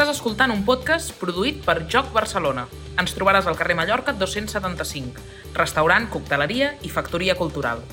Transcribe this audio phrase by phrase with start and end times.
[0.00, 2.62] Estàs escoltant un podcast produït per Joc Barcelona.
[3.02, 5.20] Ens trobaràs al carrer Mallorca 275,
[5.60, 7.84] restaurant, cocteleria i factoria cultural.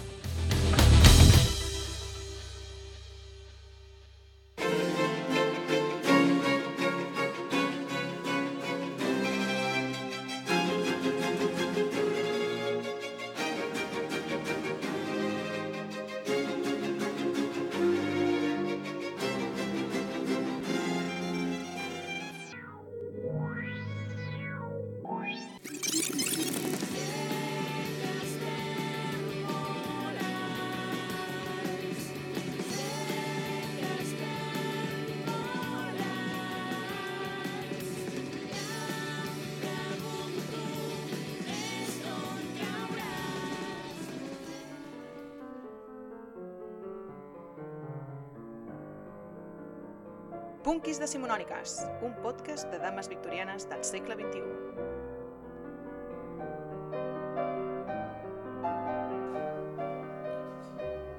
[50.97, 54.41] Punquis de Simonòniques, un podcast de dames victorianes del segle XXI.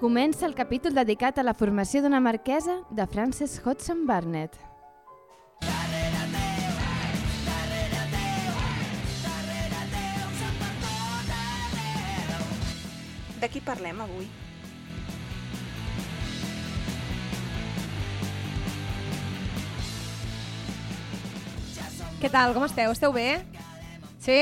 [0.00, 4.58] Comença el capítol dedicat a la formació d'una marquesa de Frances Hodgson Barnett.
[13.38, 14.26] De qui parlem avui?
[22.18, 22.90] Què tal, com esteu?
[22.94, 23.38] Esteu bé?
[24.22, 24.38] Sí?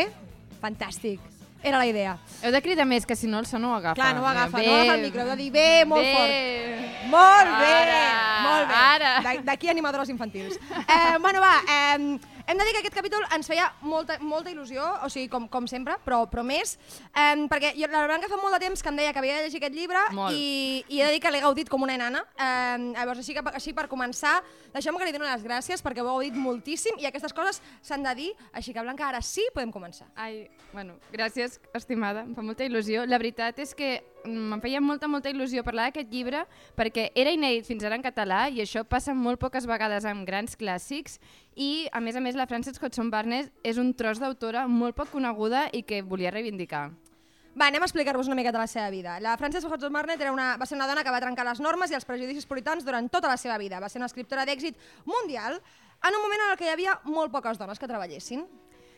[0.63, 1.21] Fantàstic.
[1.67, 2.15] Era la idea.
[2.45, 3.97] Heu de cridar més, que si no el so no ho agafa.
[3.99, 6.13] Clar, no ho agafa, Bé, no agafa el micro, heu de dir bé, molt bé.
[6.15, 7.11] fort.
[7.11, 8.07] Molt bé, Ara,
[8.47, 8.79] molt bé.
[8.79, 9.43] ara.
[9.45, 10.59] D'aquí animadores infantils.
[10.97, 14.85] Eh, bueno, va, eh, hem de dir que aquest capítol ens feia molta, molta il·lusió,
[15.03, 16.77] o sigui, com, com sempre, però, però més,
[17.11, 19.47] eh, perquè jo, la Blanca fa molt de temps que em deia que havia de
[19.47, 20.37] llegir aquest llibre Molt.
[20.37, 22.23] i, i he de dir que l'he gaudit com una enana.
[22.39, 24.37] Eh, llavors, així, que, així per començar,
[24.75, 28.07] deixeu-me que li dono les gràcies perquè ho heu gaudit moltíssim i aquestes coses s'han
[28.07, 30.07] de dir, així que Blanca, ara sí podem començar.
[30.15, 33.07] Ai, bueno, gràcies, estimada, em fa molta il·lusió.
[33.11, 33.91] La veritat és que
[34.25, 36.45] mm, em feia molta, molta il·lusió parlar d'aquest llibre
[36.79, 40.55] perquè era inèdit fins ara en català i això passa molt poques vegades amb grans
[40.59, 41.19] clàssics
[41.57, 45.11] i, a més a més, la Frances Hodgson Barnes és un tros d'autora molt poc
[45.17, 46.91] coneguda i que volia reivindicar.
[47.57, 49.15] Va, anem a explicar-vos una miqueta la seva vida.
[49.25, 51.91] La Frances Hodgson Barnett era una, va ser una dona que va trencar les normes
[51.91, 53.81] i els prejudicis puritans durant tota la seva vida.
[53.81, 54.77] Va ser una escriptora d'èxit
[55.09, 58.45] mundial en un moment en el que hi havia molt poques dones que treballessin.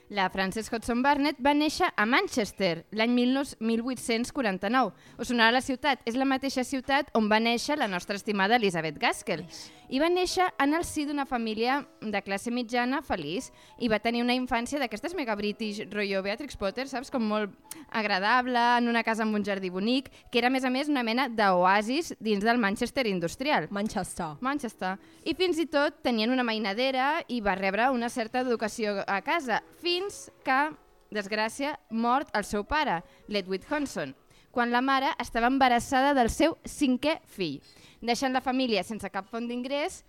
[0.09, 4.91] La Frances Hodgson Barnett va néixer a Manchester l'any 1849.
[5.21, 6.01] Us sonarà la ciutat.
[6.09, 9.45] És la mateixa ciutat on va néixer la nostra estimada Elizabeth Gaskell.
[9.89, 13.47] I va néixer en el si d'una família de classe mitjana feliç
[13.81, 17.09] i va tenir una infància d'aquestes mega british, rotllo Beatrix Potter, saps?
[17.09, 17.55] Com molt
[17.89, 21.01] agradable, en una casa amb un jardí bonic, que era a més a més una
[21.01, 23.65] mena d'oasis dins del Manchester industrial.
[23.73, 24.35] Manchester.
[24.45, 24.93] Manchester.
[25.25, 29.63] I fins i tot tenien una mainadera i va rebre una certa educació a casa,
[29.81, 30.61] fins que,
[31.09, 34.13] desgràcia, mort el seu pare, Ledwith Honson,
[34.51, 37.59] quan la mare estava embarassada del seu cinquè fill,
[38.01, 40.03] deixant la família sense cap font d'ingrés,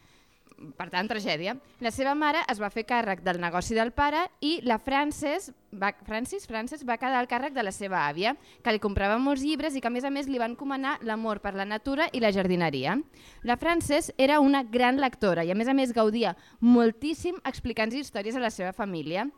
[0.77, 1.55] per tant, tragèdia.
[1.81, 5.93] La seva mare es va fer càrrec del negoci del pare i la Frances va,
[6.05, 9.77] Francis, Frances va quedar al càrrec de la seva àvia, que li comprava molts llibres
[9.77, 12.33] i que a més a més li van comanar l'amor per la natura i la
[12.35, 12.99] jardineria.
[13.43, 18.37] La Frances era una gran lectora i a més a més gaudia moltíssim explicant històries
[18.37, 19.31] a la seva família.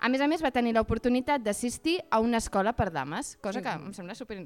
[0.00, 3.72] A més a més va tenir l'oportunitat d'assistir a una escola per dames, cosa que
[3.74, 4.44] em sembla super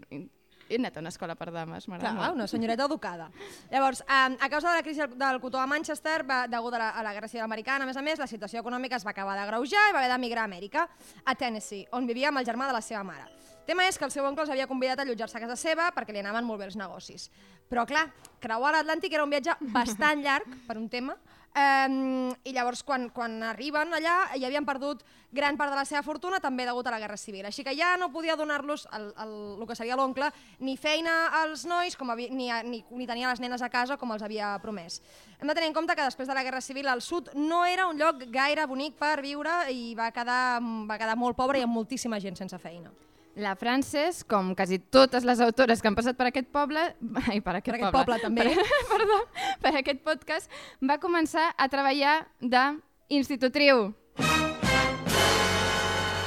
[0.72, 2.34] he anat a una escola per dames, m'agrada molt.
[2.38, 3.30] una senyoreta educada.
[3.70, 6.90] Llavors, eh, a causa de la crisi del- cotó a Manchester, va, degut a la,
[6.90, 9.36] a la Guerra Civil Americana, a més a més, la situació econòmica es va acabar
[9.36, 10.88] d'agreujar i va haver d'emigrar a Amèrica,
[11.24, 13.26] a Tennessee, on vivia amb el germà de la seva mare.
[13.62, 15.92] El tema és que el seu oncle els havia convidat a allotjar-se a casa seva
[15.94, 17.28] perquè li anaven molt bé els negocis.
[17.69, 18.08] Però, clar,
[18.40, 21.19] creuar l'Atlàntic era un viatge bastant llarg per un tema,
[21.52, 25.02] Um, I llavors, quan, quan arriben allà, ja havien perdut
[25.32, 27.47] gran part de la seva fortuna, també degut a la Guerra Civil.
[27.48, 30.28] Així que ja no podia donar-los el, el, el que seria l'oncle
[30.60, 34.12] ni feina als nois com havia, ni, ni, ni tenia les nenes a casa com
[34.12, 35.00] els havia promès.
[35.41, 37.88] Hem de tenir en compte que després de la Guerra Civil el sud no era
[37.88, 41.75] un lloc gaire bonic per viure i va quedar, va quedar molt pobre i amb
[41.75, 42.93] moltíssima gent sense feina.
[43.34, 46.82] La Frances, com quasi totes les autores que han passat per aquest poble,
[47.25, 48.44] ai, per aquest, Per aquest poble, també.
[48.44, 49.19] Per, perdó,
[49.64, 50.52] per aquest podcast,
[50.84, 53.88] va començar a treballar d'institutriu.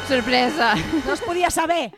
[0.07, 0.75] Sorpresa!
[1.05, 1.91] No es podia saber!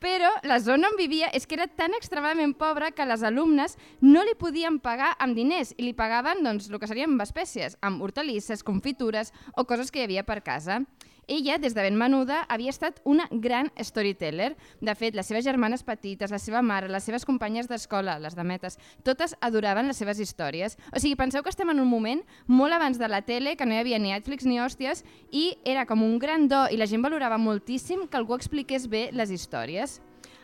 [0.00, 4.22] Però la zona on vivia és que era tan extremadament pobra que les alumnes no
[4.24, 8.00] li podien pagar amb diners i li pagaven doncs, el que serien amb espècies, amb
[8.04, 10.80] hortalisses, confitures o coses que hi havia per casa.
[11.26, 14.54] Ella, des de ben menuda, havia estat una gran storyteller.
[14.80, 18.78] De fet, les seves germanes petites, la seva mare, les seves companyes d'escola, les dametes,
[19.02, 20.78] totes adoraven les seves històries.
[20.92, 23.76] O sigui, penseu que estem en un moment molt abans de la tele, que no
[23.76, 27.04] hi havia ni Netflix ni hòsties, i era com un gran do i la gent
[27.04, 30.00] valorava moltíssim que algú expliqués bé les històries.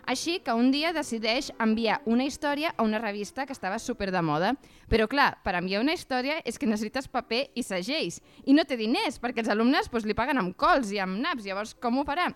[0.07, 4.23] Així que un dia decideix enviar una història a una revista que estava super de
[4.23, 4.55] moda.
[4.89, 8.21] Però clar, per enviar una història és que necessites paper i segells.
[8.47, 11.45] I no té diners, perquè els alumnes pues, li paguen amb cols i amb naps.
[11.47, 12.31] Llavors, com ho farà?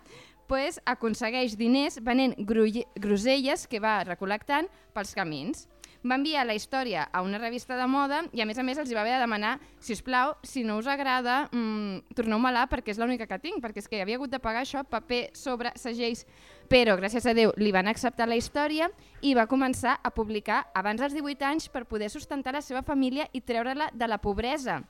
[0.46, 5.68] pues, aconsegueix diners venent groselles que va recol·lectant pels camins.
[6.04, 8.90] Va enviar la història a una revista de moda i a més a més els
[8.90, 12.92] hi va haver de demanar si us plau, si no us agrada, mmm, torneu-me-la perquè
[12.92, 16.26] és l'única que tinc, perquè és que havia hagut de pagar això, paper, sobre, segells,
[16.68, 18.90] però gràcies a Déu li van acceptar la història
[19.22, 23.28] i va començar a publicar abans dels 18 anys per poder sustentar la seva família
[23.32, 24.82] i treure-la de la pobresa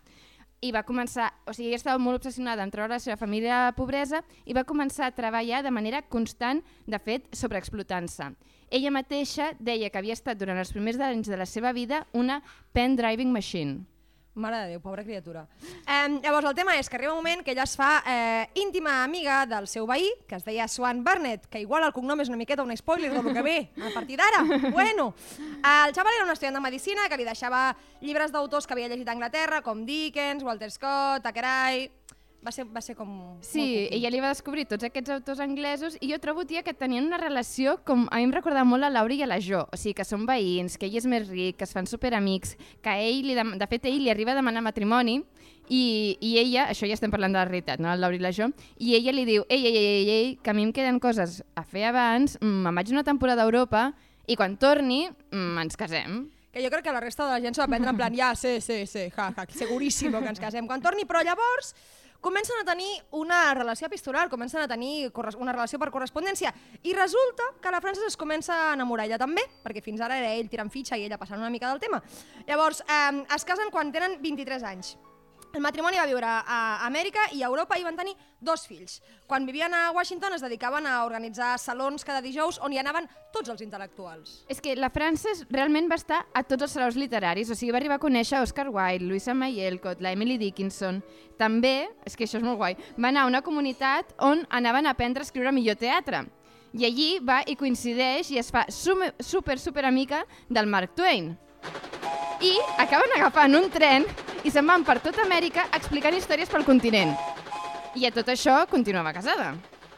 [0.64, 3.64] i va començar, o sigui, ella estava molt obsessionada en treure la seva família de
[3.68, 8.30] la pobresa i va començar a treballar de manera constant, de fet, sobreexplotant-se.
[8.72, 12.40] Ella mateixa deia que havia estat durant els primers anys de la seva vida una
[12.72, 13.84] pen driving machine.
[14.34, 15.46] Mare de Déu, pobra criatura.
[15.86, 19.04] Eh, llavors, el tema és que arriba un moment que ella es fa eh, íntima
[19.04, 22.40] amiga del seu veí, que es deia Swan Burnett, que igual el cognom és una
[22.40, 24.42] miqueta un spoiler del que ve a partir d'ara.
[24.74, 28.88] Bueno, el xaval era un estudiant de Medicina que li deixava llibres d'autors que havia
[28.90, 31.90] llegit a Anglaterra, com Dickens, Walter Scott, Thackeray...
[32.44, 33.08] Va ser, va ser com...
[33.40, 37.06] Sí, ella li va descobrir tots aquests autors anglesos i jo trobo, tia, que tenien
[37.08, 39.78] una relació com a mi em recordava molt a Laura i a la Jo, o
[39.80, 43.22] sigui, que són veïns, que ell és més ric, que es fan superamics, que ell,
[43.24, 43.54] li dem...
[43.56, 45.22] de fet, ell li arriba a demanar matrimoni
[45.72, 47.88] i, i ella, això ja estem parlant de la realitat, no?
[47.94, 50.52] el Laura i la Jo, i ella li diu, ei, ei, ei, ei, ei, que
[50.52, 53.88] a mi em queden coses a fer abans, mm, me'n vaig una temporada a Europa
[54.28, 56.26] i quan torni mm, ens casem.
[56.52, 58.34] Que jo crec que la resta de la gent s'ho va prendre en plan, ja,
[58.38, 61.72] sí, sí, sí, ja, ja, seguríssim que ens casem quan torni, però llavors
[62.24, 67.50] comencen a tenir una relació epistolar, comencen a tenir una relació per correspondència i resulta
[67.60, 70.72] que la Frances es comença a enamorar ella també, perquè fins ara era ell tirant
[70.72, 72.00] fitxa i ella passant una mica del tema.
[72.48, 74.96] Llavors, eh, es casen quan tenen 23 anys.
[75.54, 78.96] El matrimoni va viure a Amèrica i a Europa i van tenir dos fills.
[79.30, 83.52] Quan vivien a Washington es dedicaven a organitzar salons cada dijous on hi anaven tots
[83.52, 84.40] els intel·lectuals.
[84.50, 87.78] És que la Frances realment va estar a tots els salaus literaris, o sigui, va
[87.78, 90.98] arribar a conèixer Oscar Wilde, Louisa May Alcott, la Emily Dickinson.
[91.38, 94.96] També, és que això és molt guai, va anar a una comunitat on anaven a
[94.98, 96.24] aprendre a escriure millor teatre.
[96.74, 101.36] I allí va i coincideix i es fa sume- super, super amica del Mark Twain.
[102.42, 104.06] I acaben agafant un tren
[104.44, 107.14] i se'n van per tota Amèrica explicant històries pel continent.
[107.94, 109.54] I a tot això continuava casada.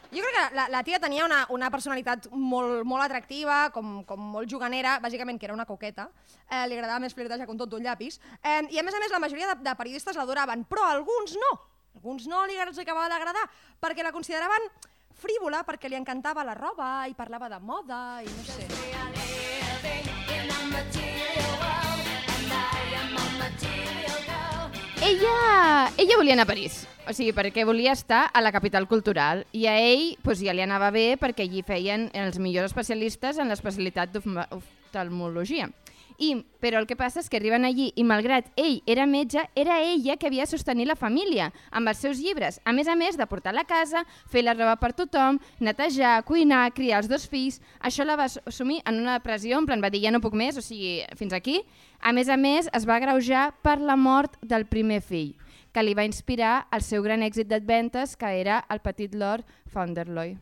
[0.07, 4.21] Jo crec que la, la tia tenia una, una personalitat molt, molt atractiva, com, com
[4.37, 6.07] molt juganera, bàsicament que era una coqueta,
[6.47, 9.01] eh, li agradava més flirtejar que un tonto un llapis, eh, i a més a
[9.03, 11.51] més la majoria de, de periodistes l'adoraven, però alguns no,
[11.99, 13.43] alguns no li, els acabava d'agradar,
[13.83, 14.71] perquè la consideraven
[15.17, 18.69] frívola, perquè li encantava la roba i parlava de moda i no sé.
[25.01, 29.43] Ella, ella volia anar a París, o sigui, perquè volia estar a la capital cultural
[29.53, 33.53] i a ell pues, ja li anava bé perquè allí feien els millors especialistes en
[33.53, 35.69] l'especialitat d'oftalmologia.
[36.17, 39.77] I, però el que passa és que arriben allí i malgrat ell era metge, era
[39.85, 42.57] ella que havia de sostenir la família amb els seus llibres.
[42.65, 46.71] A més a més de portar la casa, fer la roba per tothom, netejar, cuinar,
[46.73, 47.61] criar els dos fills...
[47.85, 50.57] Això la va assumir en una depressió, en plan va dir ja no puc més,
[50.57, 51.61] o sigui, fins aquí.
[51.99, 55.35] A més a més, es va greujar per la mort del primer fill,
[55.73, 60.37] que li va inspirar el seu gran èxit d'adventes, que era el petit Lord Fauntleroy.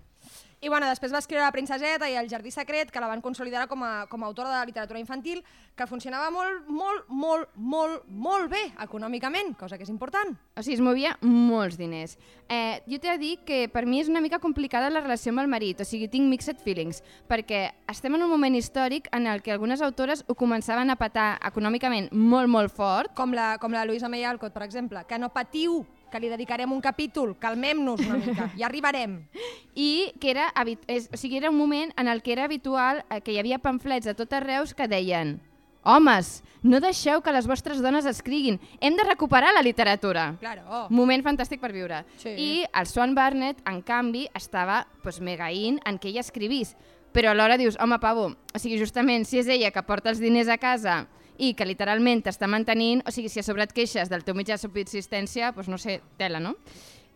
[0.66, 3.68] I bueno, després va escriure La princeseta i El jardí secret, que la van consolidar
[3.70, 5.44] com a, com a autora de literatura infantil,
[5.78, 10.32] que funcionava molt, molt, molt, molt, molt bé econòmicament, cosa que és important.
[10.58, 12.16] O sigui, es movia molts diners.
[12.50, 15.44] Eh, jo t'he de dir que per mi és una mica complicada la relació amb
[15.44, 19.46] el marit, o sigui, tinc mixed feelings, perquè estem en un moment històric en el
[19.46, 23.86] que algunes autores ho començaven a patar econòmicament molt, molt fort, Com la, com la
[23.86, 25.84] Louisa May Alcott, per exemple, que no patiu,
[26.16, 29.20] que li dedicarem un capítol, calmem-nos una mica, ja arribarem.
[29.76, 30.48] i que era,
[30.88, 33.60] és, o sigui, era un moment en el que era habitual eh, que hi havia
[33.60, 35.42] pamflets de tot arreus que deien
[35.86, 40.32] Homes, no deixeu que les vostres dones escriguin, hem de recuperar la literatura.
[40.42, 40.88] Claro.
[40.90, 42.00] Moment fantàstic per viure.
[42.18, 42.34] Sí.
[42.34, 46.74] I el Swan Barnett, en canvi, estava pues, mega in en que ella escrivís.
[47.14, 50.50] Però alhora dius, home, pavo, o sigui, justament si és ella que porta els diners
[50.50, 51.04] a casa
[51.38, 54.56] i que literalment t'està mantenint, o sigui, si a sobre et queixes del teu mitjà
[54.56, 56.56] de subsistència, doncs no sé, tela, no?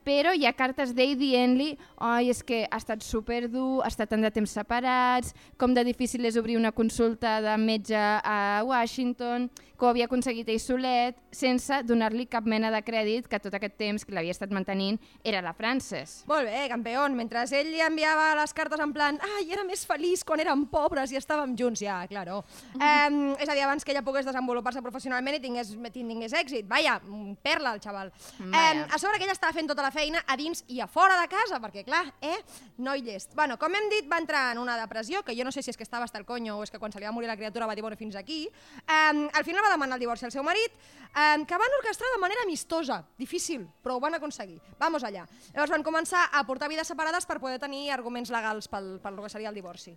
[0.05, 4.23] Però hi ha cartes d'ell dient-li oi, és que ha estat superdur, ha estat tant
[4.23, 9.85] de temps separats, com de difícil és obrir una consulta de metge a Washington, que
[9.85, 14.03] ho havia aconseguit ell solet, sense donar-li cap mena de crèdit que tot aquest temps
[14.03, 16.25] que l'havia estat mantenint era la Frances.
[16.27, 17.05] Molt bé, campió.
[17.15, 21.13] Mentre ell li enviava les cartes en plan ai, era més feliç quan érem pobres
[21.13, 22.41] i estàvem junts, ja, claro.
[22.75, 26.67] Eh, és a dir, abans que ella pogués desenvolupar-se professionalment i tingués, tingués èxit.
[26.67, 28.11] Vaja, mm, perla el xaval.
[28.43, 31.19] Eh, a sobre que ella estava fent tota la feina a dins i a fora
[31.22, 32.38] de casa, perquè clar, eh,
[32.77, 33.34] noi llest.
[33.36, 35.77] Bueno, com hem dit, va entrar en una depressió, que jo no sé si és
[35.77, 37.67] que estava hasta el coño o és que quan se li va morir la criatura
[37.67, 38.48] va dir, bueno, fins aquí.
[38.48, 40.72] Eh, al final va demanar el divorci al seu marit,
[41.15, 44.62] eh, que van orquestrar de manera amistosa, difícil, però ho van aconseguir.
[44.79, 45.25] Vamos allà.
[45.53, 49.29] Llavors van començar a portar vides separades per poder tenir arguments legals pel, pel que
[49.29, 49.96] seria el divorci.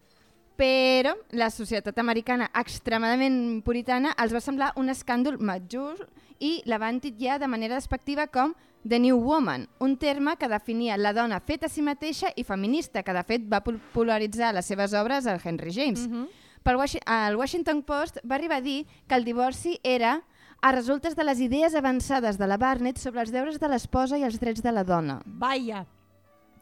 [0.57, 6.03] Però la societat americana extremadament puritana els va semblar un escàndol majús
[6.43, 8.55] i la van titllar de manera despectiva com
[8.89, 13.05] The New Woman, un terme que definia la dona feta a si mateixa i feminista,
[13.07, 16.09] que de fet va popularitzar les seves obres al Henry James.
[16.09, 16.27] Mhm.
[16.63, 20.23] Pel Washi el Washington Post va arribar a dir que el divorci era
[20.61, 24.23] a resultes de les idees avançades de la Barnett sobre els deures de l'esposa i
[24.23, 25.21] els drets de la dona.
[25.27, 25.87] Vaya,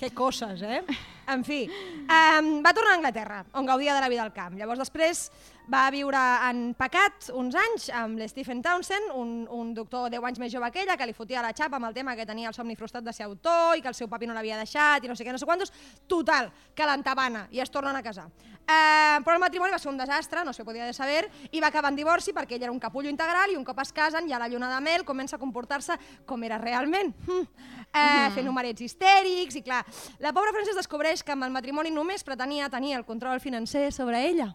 [0.01, 0.83] que coses, eh?
[1.31, 4.57] En fi, um, va tornar a Anglaterra, on gaudia de la vida al camp.
[4.59, 5.29] Llavors després
[5.71, 10.51] va viure en pecat uns anys amb l'Stephen Townsend, un, un doctor 10 anys més
[10.51, 12.75] jove que ella, que li fotia la xapa amb el tema que tenia el somni
[12.75, 15.23] frustrat de ser autor i que el seu papi no l'havia deixat i no sé
[15.23, 15.71] què, no sé quantos.
[16.11, 18.27] Total, que l'entabana i es tornen a casar.
[18.71, 21.71] Eh, però el matrimoni va ser un desastre, no se podia de saber, i va
[21.71, 24.39] acabar en divorci perquè ell era un capullo integral i un cop es casen ja
[24.39, 27.65] la lluna de mel comença a comportar-se com era realment, mm.
[27.91, 29.81] eh, fent numerets histèrics i clar,
[30.19, 34.27] la pobra Frances descobreix que amb el matrimoni només pretenia tenir el control financer sobre
[34.29, 34.53] ella.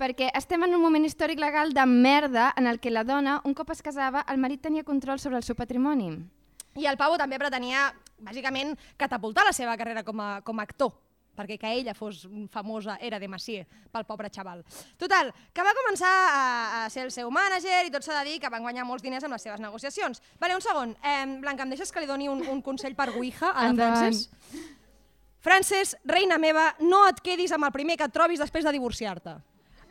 [0.00, 3.54] Perquè estem en un moment històric legal de merda en el que la dona, un
[3.54, 6.14] cop es casava, el marit tenia control sobre el seu patrimoni.
[6.80, 10.94] I el pavo també pretenia, bàsicament, catapultar la seva carrera com a, com a actor
[11.36, 14.64] perquè que ella fos famosa era demasié pel pobre xaval.
[15.00, 16.42] Total, que va començar a,
[16.84, 19.24] a ser el seu mànager i tot s'ha de dir que van guanyar molts diners
[19.24, 20.22] amb les seves negociacions.
[20.40, 20.96] Vale, un segon.
[21.02, 23.92] Eh, Blanca, em deixes que li doni un, un consell per Ouija a la.
[23.96, 24.28] Frances?
[25.42, 29.34] Frances, reina meva, no et quedis amb el primer que et trobis després de divorciar-te.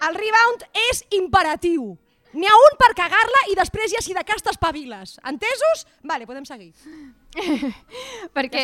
[0.07, 1.91] El rebound és imperatiu.
[2.31, 5.17] N'hi ha un per cagar-la i després ja si de cas t'espaviles.
[5.27, 5.83] Entesos?
[6.07, 6.71] Vale, podem seguir.
[8.35, 8.63] Perquè,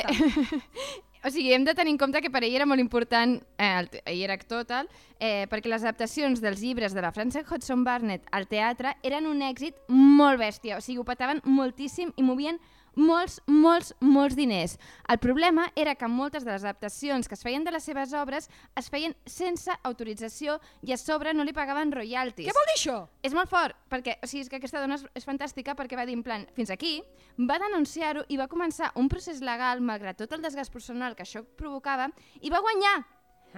[1.27, 3.89] o sigui, hem de tenir en compte que per ell era molt important, eh, el,
[4.05, 4.87] ell era actor tal,
[5.19, 9.43] eh, perquè les adaptacions dels llibres de la Frances Hodgson Burnett al teatre eren un
[9.43, 12.61] èxit molt bèstia, o sigui, ho petaven moltíssim i movien
[12.97, 14.75] molts, molts, molts diners.
[15.07, 18.49] El problema era que moltes de les adaptacions que es feien de les seves obres
[18.75, 22.49] es feien sense autorització i a sobre no li pagaven royalties.
[22.49, 22.97] Què vol dir això?
[23.23, 26.07] És molt fort, perquè o sigui, és que aquesta dona és, és fantàstica perquè va
[26.09, 26.97] dir en plan, fins aquí,
[27.37, 31.45] va denunciar-ho i va començar un procés legal, malgrat tot el desgast personal que això
[31.57, 32.09] provocava,
[32.41, 32.97] i va guanyar.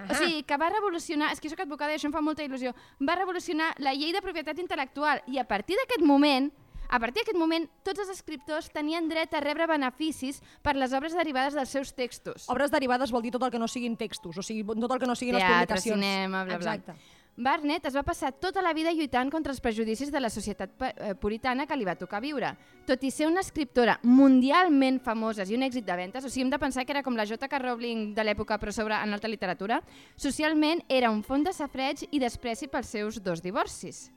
[0.00, 2.44] O sigui, que va revolucionar, és que jo soc advocada i això em fa molta
[2.46, 2.72] il·lusió,
[3.04, 6.48] va revolucionar la llei de propietat intel·lectual i a partir d'aquest moment,
[6.90, 11.14] a partir d'aquest moment, tots els escriptors tenien dret a rebre beneficis per les obres
[11.14, 12.48] derivades dels seus textos.
[12.50, 15.06] Obres derivades vol dir tot el que no siguin textos, o sigui, tot el que
[15.08, 16.02] no siguin les Teatre, publicacions.
[16.02, 16.74] cinema, bla, bla.
[16.74, 17.16] Exacte.
[17.40, 21.14] Barnett es va passar tota la vida lluitant contra els prejudicis de la societat eh,
[21.14, 22.50] puritana que li va tocar viure.
[22.84, 26.52] Tot i ser una escriptora mundialment famosa i un èxit de ventes, o sigui, hem
[26.52, 27.62] de pensar que era com la J.K.
[27.62, 29.80] Rowling de l'època però sobre en alta literatura,
[30.16, 34.10] socialment era un font de safreig i despreci pels seus dos divorcis.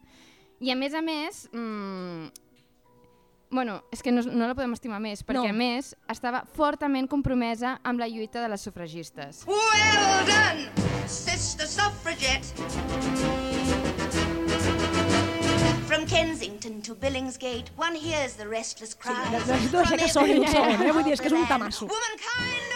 [0.60, 2.28] I a més a més, mmm,
[3.54, 5.54] bueno, és que no, no la podem estimar més, perquè No.
[5.54, 9.44] a més estava fortament compromesa amb la lluita de les sufragistes.
[9.46, 10.68] Well done,
[11.06, 12.52] Sister Suffragette.
[15.86, 19.14] From Kensington to Billingsgate, one hears the restless cry.
[19.30, 20.92] les dues ja que sonin un segon, eh?
[20.92, 21.86] Vull dir, és que és un tamasso.
[21.86, 22.73] Womankind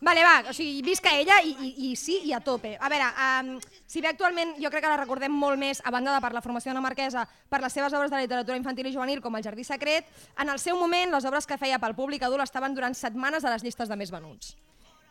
[0.00, 2.76] Vale, va, o sigui, visca ella i, i, i sí, i a tope.
[2.78, 3.50] A veure, um,
[3.90, 6.42] si bé actualment jo crec que la recordem molt més, a banda de per la
[6.44, 9.66] formació d'una marquesa, per les seves obres de literatura infantil i juvenil, com El jardí
[9.66, 10.06] secret,
[10.38, 13.54] en el seu moment les obres que feia pel públic adult estaven durant setmanes a
[13.56, 14.54] les llistes de més venuts.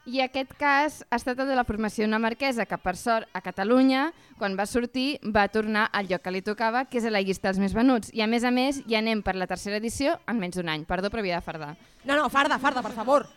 [0.07, 3.41] I aquest cas ha estat el de la formació d'una marquesa que, per sort, a
[3.43, 7.19] Catalunya, quan va sortir, va tornar al lloc que li tocava, que és a la
[7.19, 8.13] llista dels més venuts.
[8.15, 10.87] I, a més a més, ja anem per la tercera edició en menys d'un any.
[10.87, 11.73] Perdó, però havia de fardar.
[12.05, 13.27] No, no, farda, farda, per favor.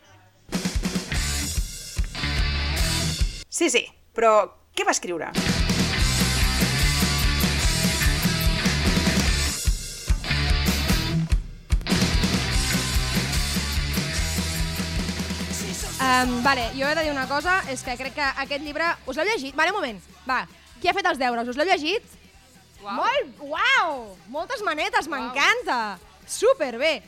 [3.60, 3.80] Sí, sí,
[4.16, 4.30] però
[4.72, 5.26] què va escriure?
[16.00, 18.88] Um, vale, jo he de dir una cosa, és que crec que aquest llibre...
[19.04, 19.52] Us l'heu llegit?
[19.52, 20.00] Vale, un moment.
[20.24, 20.38] Va,
[20.80, 21.52] qui ha fet els deures?
[21.52, 22.16] Us l'heu llegit?
[22.80, 22.96] Uau.
[23.02, 23.94] Molt, uau!
[24.32, 25.98] Moltes manetes, m'encanta!
[26.24, 27.02] Superbé!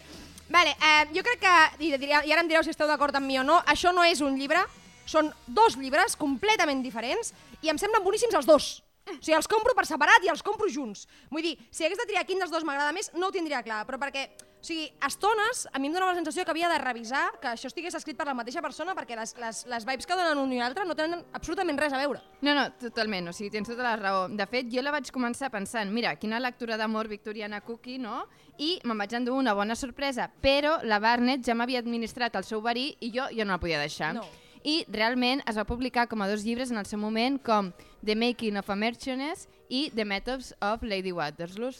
[0.52, 3.24] Vale, eh, jo crec que, i, diria, i ara em direu si esteu d'acord amb
[3.24, 4.60] mi o no, això no és un llibre,
[5.06, 7.32] són dos llibres completament diferents
[7.62, 8.72] i em semblen boníssims els dos.
[9.02, 11.08] O sigui, els compro per separat i els compro junts.
[11.32, 13.82] Vull dir, si hagués de triar quin dels dos m'agrada més, no ho tindria clar,
[13.88, 16.78] però perquè, o sigui, a estones a mi em donava la sensació que havia de
[16.78, 20.18] revisar que això estigués escrit per la mateixa persona perquè les, les, les vibes que
[20.18, 22.22] donen un i l'altre no tenen absolutament res a veure.
[22.46, 24.28] No, no, totalment, o sigui, tens tota la raó.
[24.30, 28.22] De fet, jo la vaig començar pensant, mira, quina lectura d'amor victoriana cookie, no?
[28.62, 32.62] I me'n vaig endur una bona sorpresa, però la Barnett ja m'havia administrat el seu
[32.62, 34.14] verí i jo, jo no la podia deixar.
[34.14, 34.28] No.
[34.64, 37.72] I realment es va publicar com a dos llibres en el seu moment com
[38.04, 41.72] The Making of a Merchioness i The Methods of Lady Waterloo,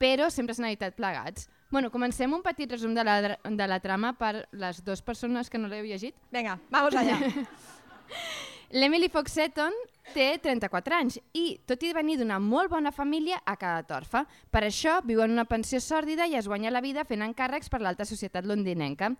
[0.00, 1.48] però sempre s'han editat plegats.
[1.70, 5.58] Bueno, comencem un petit resum de la, de la trama per les dues persones que
[5.58, 6.16] no l'heu llegit.
[6.34, 7.16] Vinga, vamos allá.
[8.70, 9.74] L'Emily Fox Seton
[10.14, 14.24] té 34 anys i, tot i venir d'una molt bona família, ha quedat orfa.
[14.50, 17.80] Per això viu en una pensió sòrdida i es guanya la vida fent encàrrecs per
[17.80, 19.12] l'alta societat londinenca.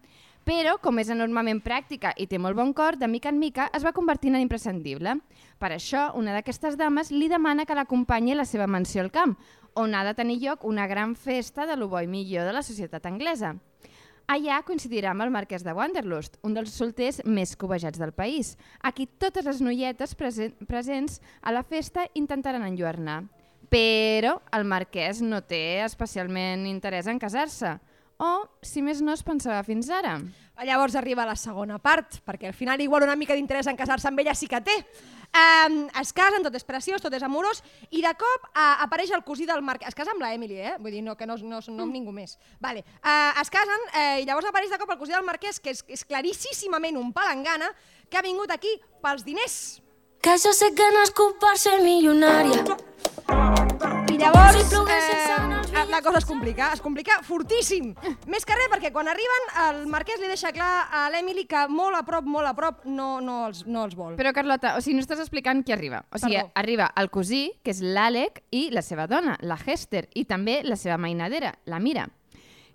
[0.44, 3.84] Però, com és enormement pràctica i té molt bon cor, de mica en mica es
[3.84, 5.18] va convertint en imprescindible.
[5.60, 9.36] Per això, una d'aquestes dames li demana que l'acompanyi a la seva mansió al camp,
[9.74, 12.64] on ha de tenir lloc una gran festa de lo bo i millor de la
[12.66, 13.54] societat anglesa.
[14.30, 18.92] Allà coincidirà amb el marquès de Wanderlust, un dels solters més cobejats del país, a
[18.94, 23.24] qui totes les noietes presen presents a la festa intentaran enlluernar.
[23.74, 27.74] Però el marquès no té especialment interès en casar-se,
[28.20, 28.30] o,
[28.62, 30.18] si més no, es pensava fins ara.
[30.60, 34.20] Llavors arriba la segona part, perquè al final igual una mica d'interès en casar-se amb
[34.20, 34.76] ella sí que té.
[35.30, 37.62] Um, es casen, tot és preciós, tot és amorós,
[37.94, 39.86] i de cop uh, apareix el cosí del Marc...
[39.86, 40.74] Es casa amb la Emily, eh?
[40.82, 42.36] Vull dir, no, que no, no, no amb ningú més.
[42.60, 42.82] Vale.
[42.98, 45.84] Uh, es casen uh, i llavors apareix de cop el cosí del Marquès, que és,
[45.88, 47.70] és claríssimament un palangana,
[48.10, 49.56] que ha vingut aquí pels diners.
[50.20, 52.66] Que yo sé que nascut per ser milionària.
[54.10, 57.94] I llavors Si plogués eh, la cosa es complica, es complica fortíssim.
[58.30, 61.96] Més que res perquè quan arriben el Marquès li deixa clar a l'Emily que molt
[61.96, 64.16] a prop, molt a prop no, no, els, no els vol.
[64.20, 66.04] Però, Carlota, o sigui, no estàs explicant qui arriba.
[66.12, 66.52] O sigui, Perdó.
[66.60, 70.78] arriba el cosí, que és l'Àlec, i la seva dona, la Hester, i també la
[70.80, 72.08] seva mainadera, la Mira,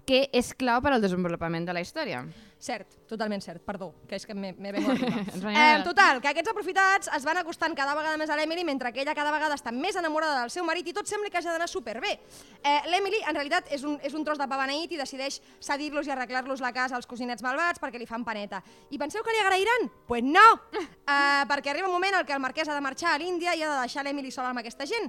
[0.06, 2.24] que és clau per al desenvolupament de la història.
[2.66, 5.20] Cert, totalment cert, perdó, que és que m'he vengut arriba.
[5.34, 8.64] Ens venim eh, total, que aquests aprofitats es van acostant cada vegada més a l'Emily
[8.66, 11.38] mentre que ella cada vegada està més enamorada del seu marit i tot sembla que
[11.42, 12.16] hagi d'anar superbé.
[12.64, 16.10] Eh, L'Emily, en realitat, és un, és un tros de pa beneït i decideix cedir-los
[16.10, 18.64] i arreglar-los la casa als cosinets malvats perquè li fan paneta.
[18.90, 19.90] I penseu que li agrairan?
[20.08, 20.46] Pues no!
[21.06, 23.62] Eh, perquè arriba un moment en què el marquès ha de marxar a l'Índia i
[23.62, 25.06] ha de deixar l'Emily sola amb aquesta gent.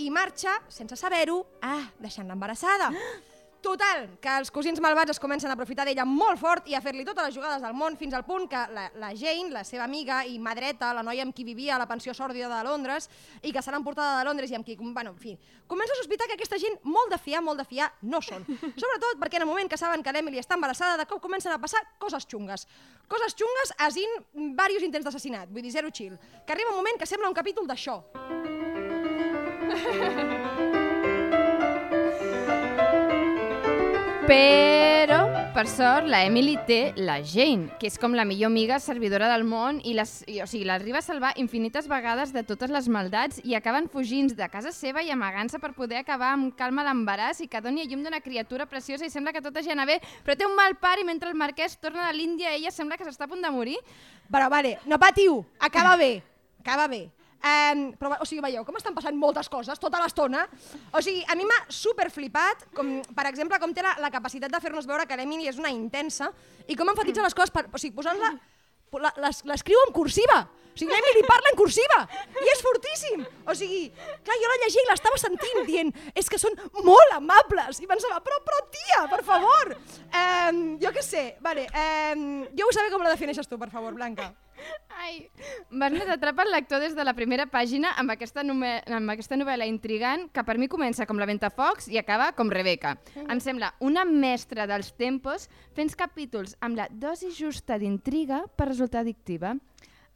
[0.00, 2.88] I marxa, sense saber-ho, ah, deixant-la embarassada.
[3.66, 7.02] Total, que els cosins malvats es comencen a aprofitar d'ella molt fort i a fer-li
[7.04, 10.20] totes les jugades del món fins al punt que la, la Jane, la seva amiga
[10.22, 13.10] i mà dreta, la noia amb qui vivia a la pensió sòrdida de Londres
[13.42, 15.34] i que serà emportada de Londres i amb qui, bueno, en fi,
[15.66, 18.46] comença a sospitar que aquesta gent molt de fiar, molt de fiar no són.
[18.84, 21.58] Sobretot perquè en el moment que saben que l'Emily està embarassada, de cop comencen a
[21.58, 22.68] passar coses xungues.
[23.10, 26.14] Coses xungues asint diversos intents d'assassinat, vull dir, zero chill.
[26.46, 27.98] Que arriba un moment que sembla un capítol d'això.
[34.26, 35.20] Però,
[35.54, 39.44] per sort, la Emily té la Jane, que és com la millor amiga servidora del
[39.46, 43.38] món i, les, i o sigui, l'arriba a salvar infinites vegades de totes les maldats
[43.46, 47.46] i acaben fugint de casa seva i amagant-se per poder acabar amb calma l'embaràs i
[47.46, 50.34] que doni a llum d'una criatura preciosa i sembla que tot hagi d'anar bé, però
[50.34, 53.30] té un mal pare i mentre el marquès torna de l'Índia ella sembla que s'està
[53.30, 53.78] a punt de morir.
[54.26, 56.16] Però vale, no patiu, acaba bé,
[56.64, 57.04] acaba bé.
[57.46, 60.46] Um, però, o sigui, veieu com estan passant moltes coses tota l'estona?
[60.96, 64.50] O sigui, a mi m'ha super flipat, com, per exemple, com té la, la capacitat
[64.50, 66.32] de fer-nos veure que l'Emily és una intensa
[66.66, 68.32] i com enfatitza les coses, per, o sigui, posant-la...
[69.02, 70.38] la- les- L'escriu en cursiva.
[70.76, 71.98] O sigui, l'Emily parla en cursiva
[72.40, 73.22] i és fortíssim.
[73.48, 73.86] O sigui,
[74.24, 77.80] clar, jo la llegia i l'estava sentint dient és que són molt amables.
[77.84, 79.72] I pensava, però, però tia, per favor.
[80.08, 83.94] Um, jo què sé, vale, um, jo vull saber com la defineixes tu, per favor,
[83.96, 84.32] Blanca.
[84.96, 85.28] Ai,
[85.70, 90.26] Barnett atrapa el lector des de la primera pàgina amb aquesta, amb aquesta novel·la intrigant
[90.34, 92.96] que per mi comença com la Ventafocs i acaba com Rebeca.
[93.26, 99.04] Em sembla una mestra dels tempos fent capítols amb la dosi justa d'intriga per resultar
[99.04, 99.54] addictiva.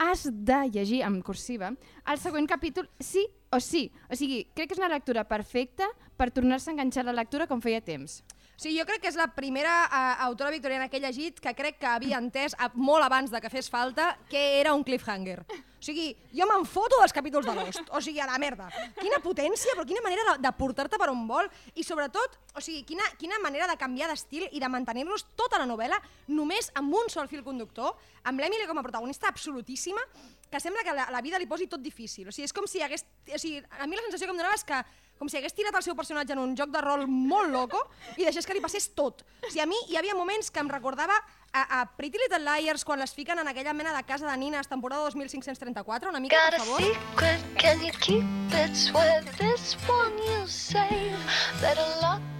[0.01, 1.75] Has de llegir en cursiva
[2.09, 3.91] el següent capítol sí o sí.
[4.09, 7.47] O sigui, crec que és una lectura perfecta per tornar-se a enganxar a la lectura
[7.51, 8.23] com feia temps.
[8.61, 11.79] Sí, jo crec que és la primera uh, autora victoriana que he llegit que crec
[11.81, 15.39] que havia entès, a, molt abans de que fes falta, que era un cliffhanger.
[15.81, 17.89] O sigui, jo me'n foto dels capítols de Lost.
[17.97, 18.67] O sigui, a la merda.
[18.99, 21.49] Quina potència, però quina manera de, de portar-te per on vol.
[21.73, 25.65] I sobretot, o sigui, quina, quina manera de canviar d'estil i de mantenir-los tota la
[25.65, 25.97] novel·la
[26.29, 27.97] només amb un sol fil conductor,
[28.29, 30.05] amb l'Emily com a protagonista absolutíssima,
[30.53, 32.29] que sembla que la, la vida li posi tot difícil.
[32.29, 33.09] O sigui, és com si hagués...
[33.25, 34.85] O sigui, a mi la sensació que em donava és que
[35.21, 37.83] com si hagués tirat el seu personatge en un joc de rol molt loco
[38.17, 39.23] i deixés que li passés tot.
[39.47, 41.15] O sigui, a mi hi havia moments que em recordava
[41.53, 44.69] a, a Pretty Little Liars quan les fiquen en aquella mena de casa de nines
[44.69, 46.83] temporada 2534, una mica, Got per a favor.
[46.83, 48.75] secret, can you keep it?
[48.77, 51.19] Swear this one save.
[51.61, 52.40] Better lock it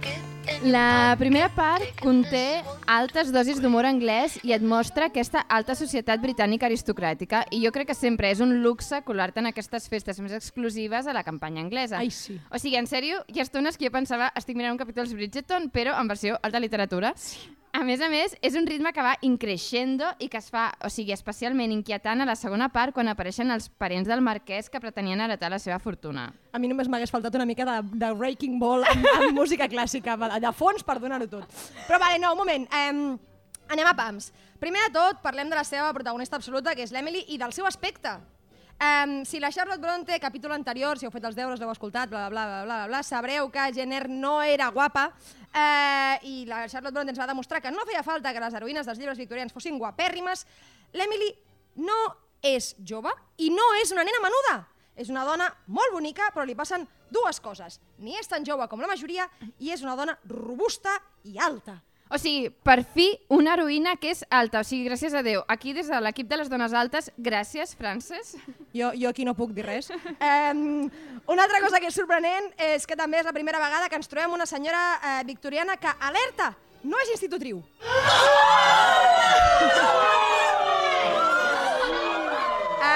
[0.65, 6.65] La primera part conté altes dosis d'humor anglès i et mostra aquesta alta societat britànica
[6.65, 11.05] aristocràtica i jo crec que sempre és un luxe colar-te en aquestes festes més exclusives
[11.05, 12.01] a la campanya anglesa.
[12.01, 12.39] Ai, sí.
[12.49, 15.17] O sigui, en sèrio, hi ha estones que jo pensava estic mirant un capítol de
[15.17, 17.13] Bridgerton, però en versió alta literatura.
[17.71, 20.89] A més a més, és un ritme que va increixendo i que es fa, o
[20.91, 25.23] sigui, especialment inquietant a la segona part quan apareixen els parents del marquès que pretenien
[25.23, 26.27] heretar la seva fortuna.
[26.51, 30.17] A mi només m'hagués faltat una mica de, de Breaking Ball amb, amb música clàssica,
[30.19, 31.47] de fons per donar-ho tot.
[31.87, 32.67] Però vale, no, un moment.
[32.75, 33.15] Um,
[33.71, 34.33] anem a pams.
[34.59, 37.65] Primer de tot, parlem de la seva protagonista absoluta, que és l'Emily, i del seu
[37.65, 38.17] aspecte.
[38.81, 42.23] Um, si la Charlotte Bronte, capítol anterior, si heu fet els deures, l'heu escoltat, bla,
[42.31, 45.03] bla, bla, bla, bla, bla, sabreu que Jenner no era guapa
[45.53, 48.89] eh, i la Charlotte Bronte ens va demostrar que no feia falta que les heroïnes
[48.89, 50.47] dels llibres victorians fossin guapèrrimes.
[50.97, 51.29] L'Emily
[51.85, 51.99] no
[52.41, 54.57] és jove i no és una nena menuda.
[54.97, 57.77] És una dona molt bonica, però li passen dues coses.
[58.01, 60.97] Ni és tan jove com la majoria i és una dona robusta
[61.29, 61.77] i alta.
[62.11, 64.59] O sigui, per fi, una heroïna que és alta.
[64.59, 65.45] O sigui, gràcies a Déu.
[65.47, 68.35] Aquí, des de l'equip de les dones altes, gràcies, Frances.
[68.75, 69.87] Jo, jo aquí no puc dir res.
[69.91, 70.89] Um,
[71.31, 74.11] una altra cosa que és sorprenent és que també és la primera vegada que ens
[74.11, 76.51] trobem una senyora eh, victoriana que, alerta,
[76.83, 77.63] no és institutriu.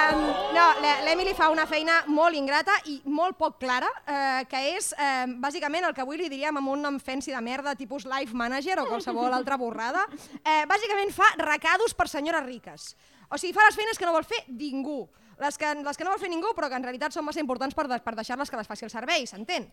[0.06, 0.22] Um,
[0.54, 4.92] no, l'E- l'Emily fa una feina molt ingrata i molt poc clara, eh, que és
[4.94, 8.36] eh, bàsicament el que avui li diríem amb un nom fancy de merda, tipus life
[8.38, 10.06] manager o qualsevol altra borrada.
[10.44, 12.92] Eh, bàsicament fa recados per senyores riques.
[13.30, 15.08] O sigui, fa les feines que no vol fer ningú.
[15.42, 17.76] Les que, les que no vol fer ningú, però que en realitat són massa importants
[17.76, 19.66] per, de- per deixar-les que les faci el servei, s'entén?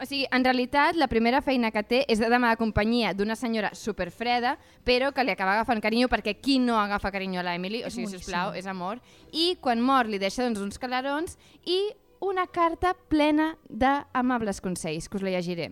[0.00, 3.36] O sigui, en realitat, la primera feina que té és de dama de companyia d'una
[3.36, 7.54] senyora superfreda, però que li acaba agafant carinyo, perquè qui no agafa carinyo a la
[7.56, 7.82] Emily?
[7.84, 9.00] O sigui, sisplau, és amor.
[9.32, 11.80] I quan mor li deixa doncs, uns calarons i
[12.20, 15.70] una carta plena d'amables consells, que us la llegiré.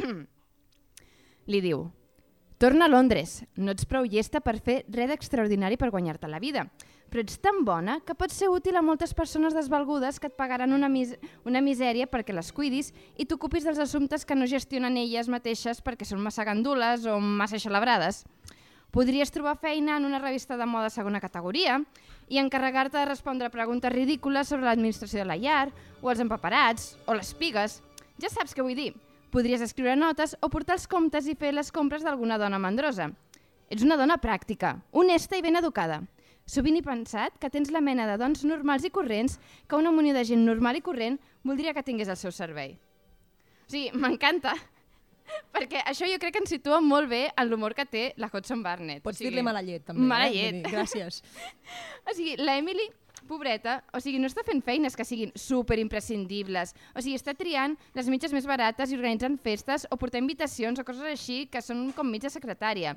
[1.52, 1.90] li diu
[2.62, 3.40] Torna a Londres.
[3.58, 6.68] No ets prou llesta per fer res d'extraordinari per guanyar-te la vida,
[7.12, 10.72] però ets tan bona que pots ser útil a moltes persones desvalgudes que et pagaran
[10.72, 11.12] una, mis
[11.44, 12.88] una misèria perquè les cuidis
[13.20, 17.60] i t'ocupis dels assumptes que no gestionen elles mateixes perquè són massa gandules o massa
[17.60, 18.22] celebrades.
[18.92, 21.82] Podries trobar feina en una revista de moda segona categoria
[22.32, 25.68] i encarregar-te de respondre preguntes ridícules sobre l'administració de la llar,
[26.00, 27.80] o els empaperats, o les pigues.
[28.20, 28.92] Ja saps què vull dir.
[29.32, 33.10] Podries escriure notes o portar els comptes i fer les compres d'alguna dona mandrosa.
[33.72, 36.02] Ets una dona pràctica, honesta i ben educada.
[36.46, 40.14] Sovint he pensat que tens la mena de dons normals i corrents que una munió
[40.16, 42.74] de gent normal i corrent voldria que tingués al seu servei.
[43.68, 44.56] O sigui, m'encanta,
[45.54, 48.62] perquè això jo crec que ens situa molt bé en l'humor que té la Hudson
[48.64, 49.04] Barnett.
[49.04, 50.08] Pots o sigui, dir-li mala llet, també.
[50.08, 50.34] Mala eh?
[50.34, 50.58] llet.
[50.62, 51.22] Dir, Gràcies.
[52.08, 52.88] O sigui, la Emily,
[53.30, 56.74] pobreta, o sigui, no està fent feines que siguin super imprescindibles.
[56.96, 60.86] O sigui, està triant les mitges més barates i organitzant festes o portar invitacions o
[60.86, 62.96] coses així que són com mitja secretària.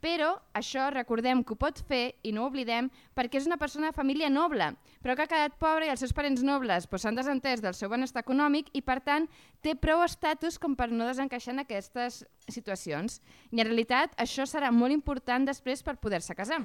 [0.00, 3.90] Però això recordem que ho pot fer i no ho oblidem perquè és una persona
[3.90, 7.16] de família noble, però que ha quedat pobra i els seus parents nobles doncs, s'han
[7.16, 9.28] desentès del seu benestar econòmic i per tant
[9.64, 13.22] té prou estatus com per no desencaixar en aquestes situacions.
[13.50, 16.60] I en realitat això serà molt important després per poder-se casar.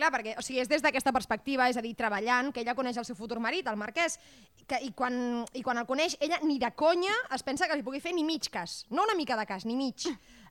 [0.00, 2.96] Clar, perquè o sigui, és des d'aquesta perspectiva, és a dir, treballant, que ella coneix
[2.96, 4.16] el seu futur marit, el marquès,
[4.64, 7.84] que, i, quan, i quan el coneix, ella ni de conya es pensa que li
[7.84, 8.86] pugui fer ni mig cas.
[8.88, 10.06] No una mica de cas, ni mig.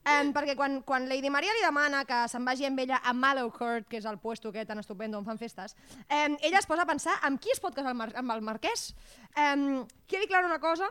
[0.08, 3.90] Um, perquè quan, quan Lady Maria li demana que se'n vagi amb ella a Mallowcourt,
[3.92, 5.76] que és el puesto aquest tan estupendo on fan festes,
[6.08, 8.42] um, ella es posa a pensar amb qui es pot casar el mar amb el
[8.42, 8.94] marquès.
[9.36, 10.88] Um, quedi clara una cosa,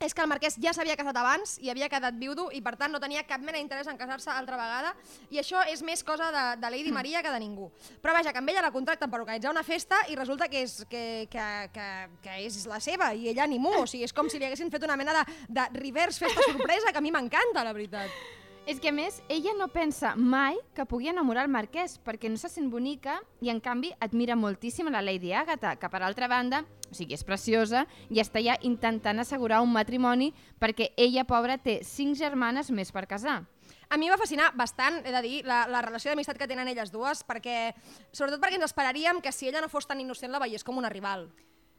[0.00, 2.92] és que el marquès ja s'havia casat abans i havia quedat viudo i per tant
[2.92, 4.94] no tenia cap mena d'interès en casar-se altra vegada
[5.28, 7.68] i això és més cosa de, de Lady Maria que de ningú.
[8.00, 10.80] Però vaja, que amb ella la contracten per organitzar una festa i resulta que és,
[10.88, 11.88] que, que, que,
[12.24, 14.72] que és la seva i ella ni mu, o sigui, és com si li haguessin
[14.72, 18.39] fet una mena de, de reverse festa sorpresa que a mi m'encanta, la veritat.
[18.70, 22.38] És que, a més, ella no pensa mai que pugui enamorar el marquès, perquè no
[22.38, 26.60] se sent bonica i, en canvi, admira moltíssim la Lady Agatha, que, per altra banda,
[26.86, 27.82] o sigui, és preciosa
[28.14, 30.30] i està ja intentant assegurar un matrimoni
[30.62, 33.40] perquè ella, pobra, té cinc germanes més per casar.
[33.90, 36.94] A mi va fascinar bastant, he de dir, la, la relació d'amistat que tenen elles
[36.94, 37.72] dues, perquè,
[38.14, 40.94] sobretot perquè ens esperaríem que si ella no fos tan innocent la veiés com una
[40.94, 41.26] rival.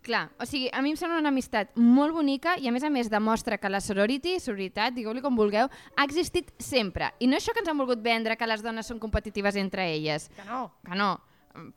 [0.02, 2.90] Clar, o sigui, a mi em sembla una amistat molt bonica i a més a
[2.90, 7.12] més demostra que la sorority, sororitat, digueu-li com vulgueu, ha existit sempre.
[7.22, 9.86] I no és això que ens han volgut vendre que les dones són competitives entre
[9.94, 10.30] elles.
[10.36, 10.72] Que no.
[10.88, 11.12] Que no,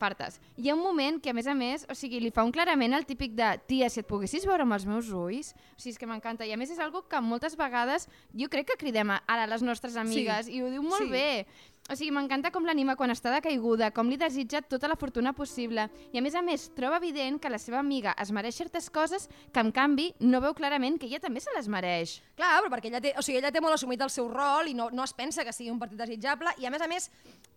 [0.01, 0.41] fartes.
[0.57, 2.95] Hi ha un moment que, a més a més, o sigui, li fa un clarament
[2.97, 6.01] el típic de tia, si et poguessis veure amb els meus ulls, o sigui, és
[6.01, 6.47] que m'encanta.
[6.49, 9.51] I a més és algo que moltes vegades jo crec que cridem a- ara a
[9.53, 11.11] les nostres amigues i ho diu molt Sí.
[11.11, 11.47] bé.
[11.85, 15.83] O sigui, m'encanta com l'anima quan està decaiguda, com li desitja tota la fortuna possible.
[16.17, 19.27] I a més a més, troba evident que la seva amiga es mereix certes coses
[19.53, 22.15] que, en canvi, no veu clarament que ella també se les mereix.
[22.39, 24.73] Clar, però perquè ella té, o sigui, ella té molt assumit el seu rol i
[24.79, 27.11] no, no es pensa que sigui un partit desitjable i, a més a més,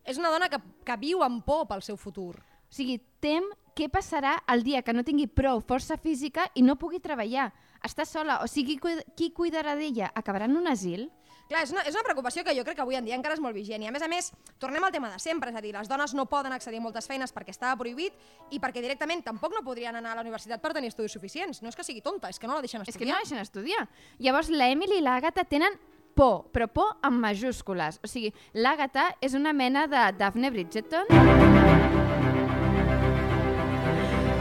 [0.04, 2.34] és una dona que, que viu amb por pel seu futur.
[2.68, 3.48] O sigui, tem
[3.80, 7.54] què passarà el dia que no tingui prou força física i no pugui treballar.
[7.80, 8.76] Està sola, o sigui,
[9.16, 10.12] qui cuidarà d'ella?
[10.20, 11.08] Acabarà en un asil?
[11.48, 13.40] Clar, és una, és una preocupació que jo crec que avui en dia encara és
[13.40, 13.80] molt vigent.
[13.84, 16.14] I a més a més, tornem al tema de sempre, és a dir, les dones
[16.14, 18.14] no poden accedir a moltes feines perquè estava prohibit
[18.52, 21.62] i perquè directament tampoc no podrien anar a la universitat per tenir estudis suficients.
[21.64, 23.16] No és que sigui tonta, és que no la deixen És que estudiar.
[23.16, 23.88] no deixen estudiar.
[24.20, 25.80] Llavors, la Emily i l'Àgata tenen
[26.18, 28.02] por, però por amb majúscules.
[28.04, 31.08] O sigui, l'Àgata és una mena de Daphne Bridgerton.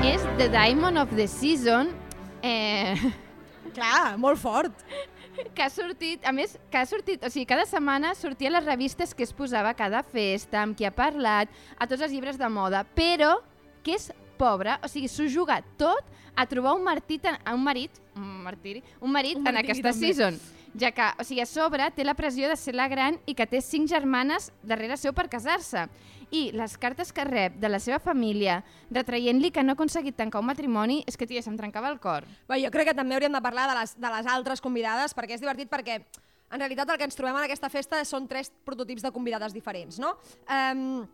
[0.07, 1.90] És The Diamond of the Season,
[2.42, 2.95] eh,
[3.77, 4.73] Clar, molt fort.
[5.55, 9.14] Que ha sortit, a més, que ha sortit, o sigui, cada setmana sortia les revistes
[9.14, 12.49] que es posava a cada festa, amb qui ha parlat, a tots els llibres de
[12.49, 13.37] moda, però
[13.83, 16.05] que és pobra, o sigui, s'ho juga tot
[16.37, 19.92] a trobar un marit, en- un marit, un martiri, un marit Un en martiri, aquesta
[19.92, 20.12] també.
[20.12, 20.40] season,
[20.80, 23.46] ja que, o sigui, a sobre té la pressió de ser la gran i que
[23.48, 25.86] té cinc germanes darrere seu per casar-se.
[26.34, 28.58] I les cartes que rep de la seva família
[28.90, 32.26] retraient-li que no ha aconseguit tancar un matrimoni és que, tia, se'm trencava el cor.
[32.48, 35.38] Bé, jo crec que també hauríem de parlar de les, de les altres convidades, perquè
[35.38, 36.00] és divertit perquè
[36.50, 40.00] en realitat el que ens trobem en aquesta festa són tres prototips de convidades diferents,
[40.02, 40.16] no?
[40.46, 41.06] Um,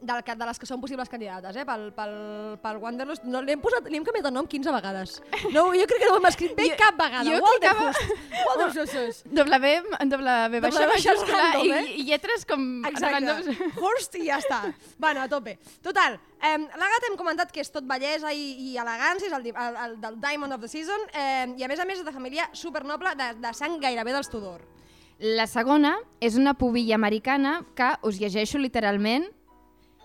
[0.00, 1.64] del, que- de les que són possibles candidates, eh?
[1.64, 2.14] Pel, pel,
[2.62, 3.24] pel Wanderlust.
[3.24, 5.22] No, li hem, posat, li hem canviat el nom 15 vegades.
[5.52, 7.24] No, jo crec que no ho hem escrit bé Jo- cap vegada.
[7.24, 7.98] jo Walderhust.
[7.98, 9.26] clicava- Walderhust.
[9.26, 11.84] W, W, baixa baixa majúscula random, i, eh?
[12.00, 13.12] i lletres com Exacte.
[13.14, 13.60] randoms.
[13.80, 14.74] Horst i ja està.
[14.98, 15.58] Bueno, a tope.
[15.82, 19.46] Total, eh, la gata hem comentat que és tot bellesa i, i elegància, és el,
[19.52, 22.12] el, el del Diamond of the Season, eh, i a més a més és de
[22.12, 24.60] família supernoble, de, de sang gairebé dels Tudor.
[25.20, 29.26] La segona és una pubilla americana que, us llegeixo literalment,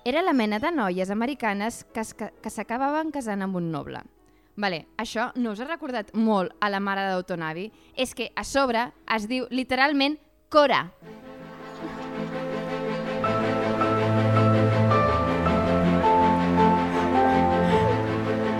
[0.05, 4.03] era la mena de noies americanes que, es, que s'acabaven casant amb un noble.
[4.55, 7.65] Vale, això no us ha recordat molt a la mare d'Autonavi?
[7.97, 10.19] És que a sobre es diu literalment
[10.53, 10.83] Cora.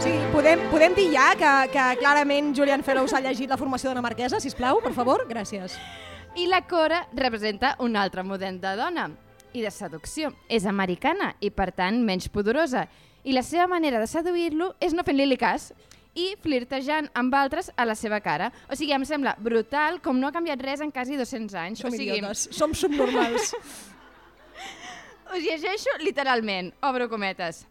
[0.01, 4.03] Sigui, podem, podem dir ja que, que clarament Julian Fellows ha llegit la formació d'una
[4.03, 5.27] marquesa, si plau, per favor?
[5.29, 5.77] Gràcies.
[6.41, 9.05] I la Cora representa un altre model de dona
[9.55, 10.33] i de seducció.
[10.51, 12.85] És americana i, per tant, menys poderosa.
[13.25, 15.71] I la seva manera de seduir-lo és no fent-li cas
[16.15, 18.51] i flirtejant amb altres a la seva cara.
[18.71, 21.83] O sigui, em sembla brutal com no ha canviat res en quasi 200 anys.
[21.83, 23.53] Som o sigui, idiotes, som subnormals.
[25.35, 27.65] us llegeixo literalment, obro cometes.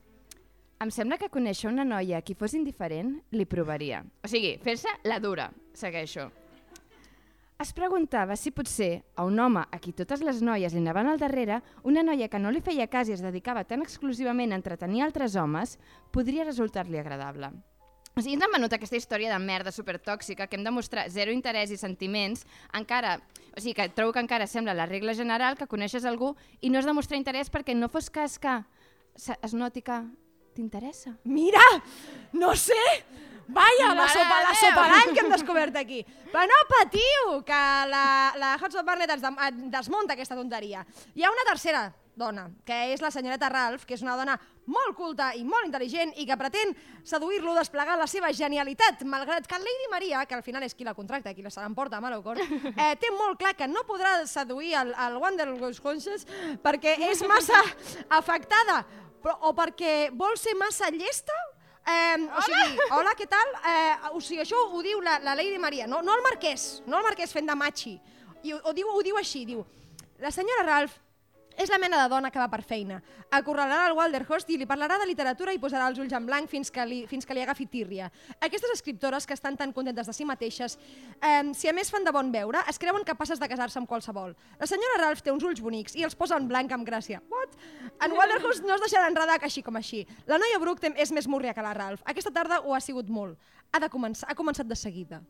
[0.82, 4.02] Em sembla que conèixer una noia a qui fos indiferent li provaria.
[4.24, 6.28] O sigui, fer-se la dura, segueixo.
[7.64, 11.20] Es preguntava si potser a un home a qui totes les noies li anaven al
[11.22, 15.00] darrere, una noia que no li feia cas i es dedicava tan exclusivament a entretenir
[15.00, 15.78] altres homes,
[16.12, 17.48] podria resultar-li agradable.
[18.12, 21.32] O sigui, ens han venut aquesta història de merda supertòxica que hem de mostrar zero
[21.32, 22.44] interès i sentiments,
[22.76, 23.16] encara,
[23.56, 26.82] o sigui, que trobo que encara sembla la regla general que coneixes algú i no
[26.82, 28.60] has de mostrar interès perquè no fos cas que
[29.16, 30.02] es noti que
[30.52, 31.16] t'interessa.
[31.24, 31.64] Mira,
[32.36, 32.84] no sé,
[33.48, 36.04] Vaya, la sopa, la sopa d'any que hem descobert aquí.
[36.32, 38.06] Però no patiu, que la,
[38.40, 39.26] la Hudson Barnett ens
[39.72, 40.84] desmunta aquesta tonteria.
[41.14, 44.36] Hi ha una tercera dona, que és la senyoreta Ralph, que és una dona
[44.70, 46.72] molt culta i molt intel·ligent i que pretén
[47.04, 50.94] seduir-lo desplegant la seva genialitat, malgrat que Lady Maria, que al final és qui la
[50.94, 52.40] contracta, qui la se l'emporta a Malaucor,
[52.78, 56.26] eh, té molt clar que no podrà seduir el, el Wanderlust Conscious
[56.62, 57.60] perquè és massa
[58.08, 58.84] afectada,
[59.22, 61.34] però, o perquè vol ser massa llesta,
[61.84, 63.50] Eh, o sigui, hola, què tal?
[63.68, 66.96] Eh, o sigui, això ho diu la, la Lady Maria, no, no el marquès, no
[66.98, 67.98] el marquès fent de machi.
[68.44, 69.64] I ho, ho, diu, ho diu així, diu,
[70.20, 70.96] la senyora Ralph
[71.56, 73.00] és la mena de dona que va per feina.
[73.30, 76.70] Acorralarà el Walderhorst i li parlarà de literatura i posarà els ulls en blanc fins
[76.74, 78.10] que li, fins que li agafi tírria.
[78.40, 80.78] Aquestes escriptores que estan tan contentes de si mateixes,
[81.20, 84.34] eh, si a més fan de bon veure, es creuen capaces de casar-se amb qualsevol.
[84.58, 87.22] La senyora Ralph té uns ulls bonics i els posa en blanc amb gràcia.
[87.30, 87.56] What?
[88.02, 90.04] En Walderhorst no es deixarà enredar així com així.
[90.26, 92.02] La noia Brooke és més múrria que la Ralph.
[92.04, 93.38] Aquesta tarda ho ha sigut molt.
[93.72, 95.22] Ha, de començar, ha començat de seguida.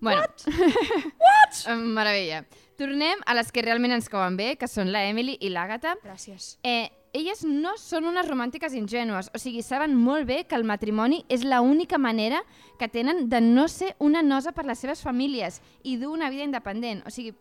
[0.00, 0.46] Bueno, What?
[1.66, 2.44] Eh, Meravella.
[2.78, 5.96] Tornem a les que realment ens cauen bé, que són la Emily i l'Àgata.
[6.04, 6.54] Gràcies.
[6.64, 11.24] Eh, elles no són unes romàntiques ingènues, o sigui, saben molt bé que el matrimoni
[11.28, 12.40] és la única manera
[12.78, 16.46] que tenen de no ser una nosa per les seves famílies i dur una vida
[16.46, 17.02] independent.
[17.04, 17.34] O sigui,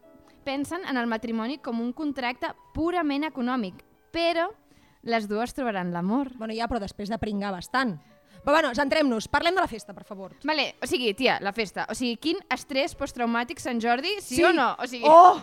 [0.44, 4.50] pensen en el matrimoni com un contracte purament econòmic, però
[5.04, 6.34] les dues trobaran l'amor.
[6.36, 8.00] Bueno, ja, però després de pringar bastant.
[8.44, 9.28] Però bueno, centrem-nos.
[9.28, 10.34] Parlem de la festa, per favor.
[10.44, 11.86] Vale, o sigui, tia, la festa.
[11.92, 14.76] O sigui, quin estrès posttraumàtic Sant Jordi, sí, o no?
[14.80, 15.40] O sigui, Oh!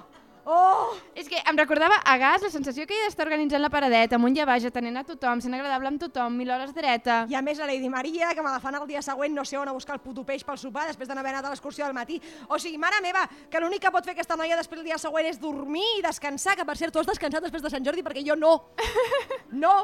[0.48, 0.94] Oh!
[1.18, 4.14] És que em recordava a gas la sensació que hi ha d'estar organitzant la paradeta,
[4.14, 7.24] amunt i a baix, atenent a tothom, sent agradable amb tothom, mil hores dreta.
[7.26, 9.58] I a més la Lady Maria, que me la fan el dia següent, no sé
[9.58, 12.20] on, a buscar el puto peix pel sopar, després d'haver anat a l'excursió del matí.
[12.46, 15.26] O sigui, mare meva, que l'únic que pot fer aquesta noia després el dia següent
[15.26, 18.22] és dormir i descansar, que per cert, tu has descansat després de Sant Jordi perquè
[18.22, 18.54] jo no.
[19.50, 19.74] No.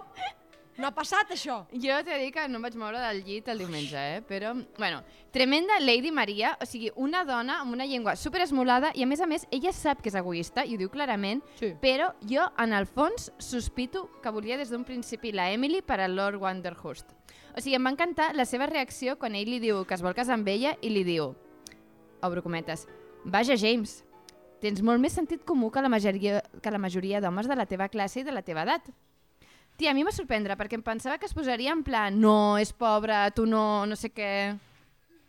[0.79, 1.67] No ha passat això.
[1.73, 4.23] Jo t'he de dir que no em vaig moure del llit el diumenge, eh?
[4.25, 9.03] Però, bueno, tremenda Lady Maria, o sigui, una dona amb una llengua super esmolada i,
[9.05, 11.75] a més a més, ella sap que és egoista i ho diu clarament, Sí.
[11.83, 16.09] però jo, en el fons, sospito que volia des d'un principi la Emily per a
[16.09, 17.13] Lord Wanderhurst.
[17.55, 20.15] O sigui, em va encantar la seva reacció quan ell li diu que es vol
[20.15, 21.35] casar amb ella i li diu,
[22.23, 22.89] obro cometes,
[23.27, 24.05] vaja, James,
[24.63, 27.89] tens molt més sentit comú que la majoria, que la majoria d'homes de la teva
[27.91, 28.89] classe i de la teva edat.
[29.77, 32.59] Tia, a mi em va sorprendre perquè em pensava que es posaria en plan no,
[32.61, 34.31] és pobra, tu no, no sé què...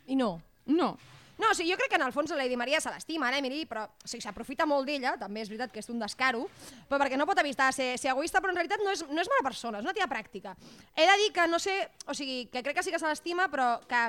[0.06, 0.36] I no.
[0.66, 0.94] No.
[1.34, 3.40] No, o sigui, jo crec que en el fons la Lady Maria se l'estima, eh,
[3.40, 6.44] Emily, però o sigui, s'aprofita molt d'ella, també és veritat que és un descaro,
[6.86, 9.30] però perquè no pot evitar ser, ser egoista, però en realitat no és, no és
[9.32, 10.54] mala persona, és una tia pràctica.
[10.94, 11.74] He de dir que no sé,
[12.06, 14.04] o sigui, que crec que sí que se l'estima, però que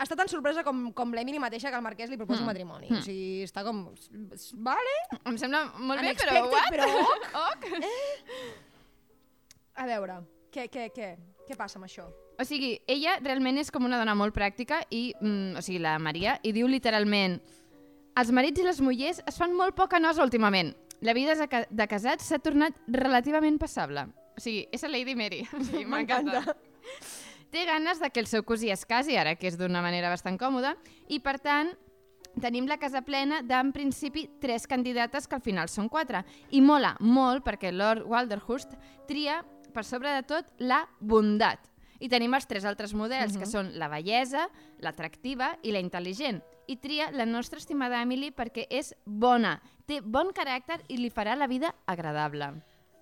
[0.00, 2.88] està tan sorpresa com, com l'Emily mateixa que el Marquès li proposa un matrimoni.
[2.96, 3.84] O sigui, està com...
[4.64, 4.96] Vale?
[5.20, 6.72] Em sembla molt bé, però what?
[6.72, 6.88] però
[7.50, 7.68] ok.
[9.76, 10.20] A veure,
[10.52, 11.14] què, què, què?
[11.46, 12.06] Què passa amb això?
[12.40, 15.98] O sigui, ella realment és com una dona molt pràctica i, mm, o sigui, la
[15.98, 17.40] Maria, i diu literalment
[18.20, 20.74] els marits i les mullers es fan molt poca nosa últimament.
[21.00, 24.06] La vida de, ca de casats s'ha tornat relativament passable.
[24.36, 25.44] O sigui, és la Lady Mary.
[25.56, 26.56] O sigui, M'encanta.
[27.50, 30.38] Té ganes de que el seu cosí es casi, ara que és d'una manera bastant
[30.38, 30.76] còmoda,
[31.08, 31.72] i per tant
[32.40, 36.22] tenim la casa plena d'en principi tres candidates que al final són quatre.
[36.54, 38.76] I mola molt perquè Lord Walderhurst
[39.08, 39.40] tria
[39.74, 41.66] per sobre de tot la bondat.
[42.00, 44.46] I tenim els tres altres models, que són la bellesa,
[44.80, 46.40] l'atractiva i la intel·ligent.
[46.70, 51.36] I tria la nostra estimada Emily perquè és bona, té bon caràcter i li farà
[51.36, 52.54] la vida agradable.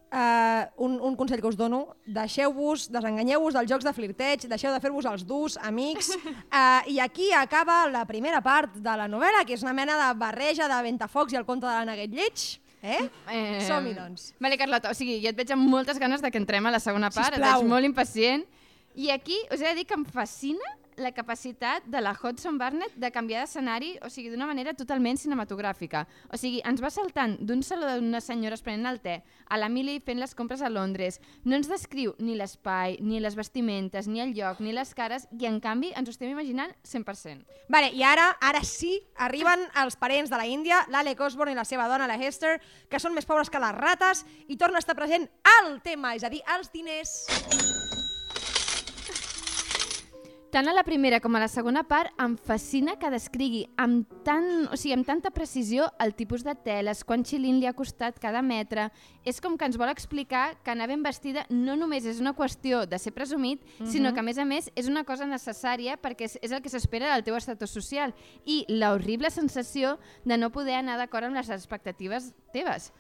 [0.09, 4.81] Uh, un, un consell que us dono, deixeu-vos, desenganyeu-vos dels jocs de flirteig, deixeu de
[4.81, 9.53] fer-vos els durs, amics, uh, i aquí acaba la primera part de la novel·la, que
[9.59, 12.47] és una mena de barreja de Ventafocs i el conte de la Neguet Lleig,
[12.83, 13.09] eh?
[13.31, 14.33] Eh, Som-hi, doncs.
[14.41, 16.81] Vale, Carlota, o sigui, jo et veig amb moltes ganes de que entrem a la
[16.81, 17.63] segona part, et Sisplau.
[17.63, 18.45] veig molt impacient.
[18.99, 22.95] I aquí us he de dir que em fascina la capacitat de la Hudson Barnett
[22.97, 26.05] de canviar d'escenari, o sigui, d'una manera totalment cinematogràfica.
[26.33, 30.21] O sigui, ens va saltant d'un saló d'unes senyores prenent el te a l'Emily fent
[30.21, 31.21] les compres a Londres.
[31.45, 35.49] No ens descriu ni l'espai, ni les vestimentes, ni el lloc, ni les cares, i
[35.49, 37.47] en canvi ens ho estem imaginant 100%.
[37.73, 41.67] Vale, i ara, ara sí, arriben els parents de la Índia, l'Alec Osborne i la
[41.69, 42.59] seva dona, la Hester,
[42.89, 46.25] que són més pobres que les rates, i torna a estar present el tema, és
[46.25, 47.78] a dir, els diners.
[50.49, 54.47] Tant a la primera com a la segona part em fascina que descrigui amb, tant,
[54.73, 58.41] o sigui, amb tanta precisió el tipus de teles, quan xilin li ha costat cada
[58.41, 58.87] metre.
[59.29, 62.87] És com que ens vol explicar que anar ben vestida no només és una qüestió
[62.89, 63.93] de ser presumit, uh -huh.
[63.93, 66.71] sinó que a més a més és una cosa necessària perquè és, és el que
[66.71, 68.15] s'espera del teu estatus social
[68.47, 72.93] i la horrible sensació de no poder anar d'acord amb les expectatives teves.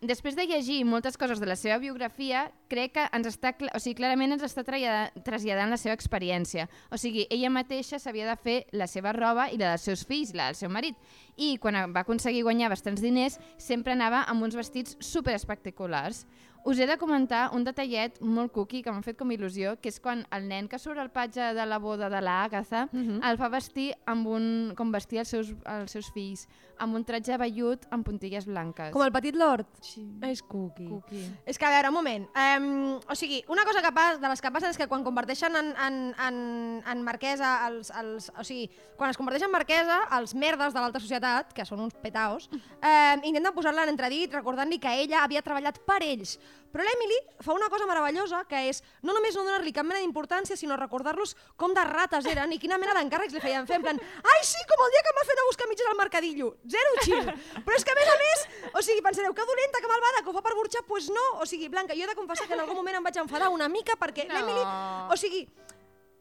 [0.00, 3.98] Després de llegir moltes coses de la seva biografia, crec que ens està, o sigui,
[3.98, 6.70] clarament ens està traslladant, la seva experiència.
[6.88, 10.32] O sigui, ella mateixa s'havia de fer la seva roba i la dels seus fills,
[10.32, 10.96] la del seu marit.
[11.36, 16.24] I quan va aconseguir guanyar bastants diners, sempre anava amb uns vestits super espectaculars.
[16.64, 20.00] Us he de comentar un detallet molt cookie que m'ha fet com il·lusió, que és
[20.00, 23.48] quan el nen que surt al patge de la boda de la Agatha el fa
[23.48, 26.46] vestir amb un, com vestia els seus, els seus fills,
[26.80, 28.90] amb un tratge vellut amb puntilles blanques.
[28.94, 29.68] Com el petit lord.
[29.84, 30.02] Sí.
[30.26, 30.88] És cookie.
[30.88, 31.24] Cookie.
[31.48, 32.26] És que, a veure, un moment.
[32.34, 32.68] Um,
[33.00, 35.72] o sigui, una cosa que pas, de les que passen és que quan converteixen en,
[35.86, 36.40] en, en,
[36.88, 38.30] en marquesa els, els...
[38.40, 41.96] O sigui, quan es converteixen en marquesa, els merdes de l'alta societat, que són uns
[42.00, 42.48] petaos,
[42.80, 46.38] eh, intenten posar-la en entredit recordant-li que ella havia treballat per ells.
[46.70, 50.56] Però l'Emily fa una cosa meravellosa, que és no només no donar-li cap mena d'importància,
[50.56, 53.98] sinó recordar-los com de rates eren i quina mena d'encàrrecs li feien fer, en plan,
[54.22, 56.52] ai, sí, com el dia que em va fer anar a buscar mitges al mercadillo.
[56.76, 57.32] Zero chill.
[57.66, 60.30] Però és que, a més a més, o sigui, pensareu, que dolenta, que malvada, que
[60.30, 61.26] ho fa per burxar, doncs pues no.
[61.42, 63.68] O sigui, Blanca, jo he de confessar que en algun moment em vaig enfadar una
[63.68, 64.38] mica perquè No.
[64.38, 64.62] l'Emily...
[65.10, 65.42] O sigui,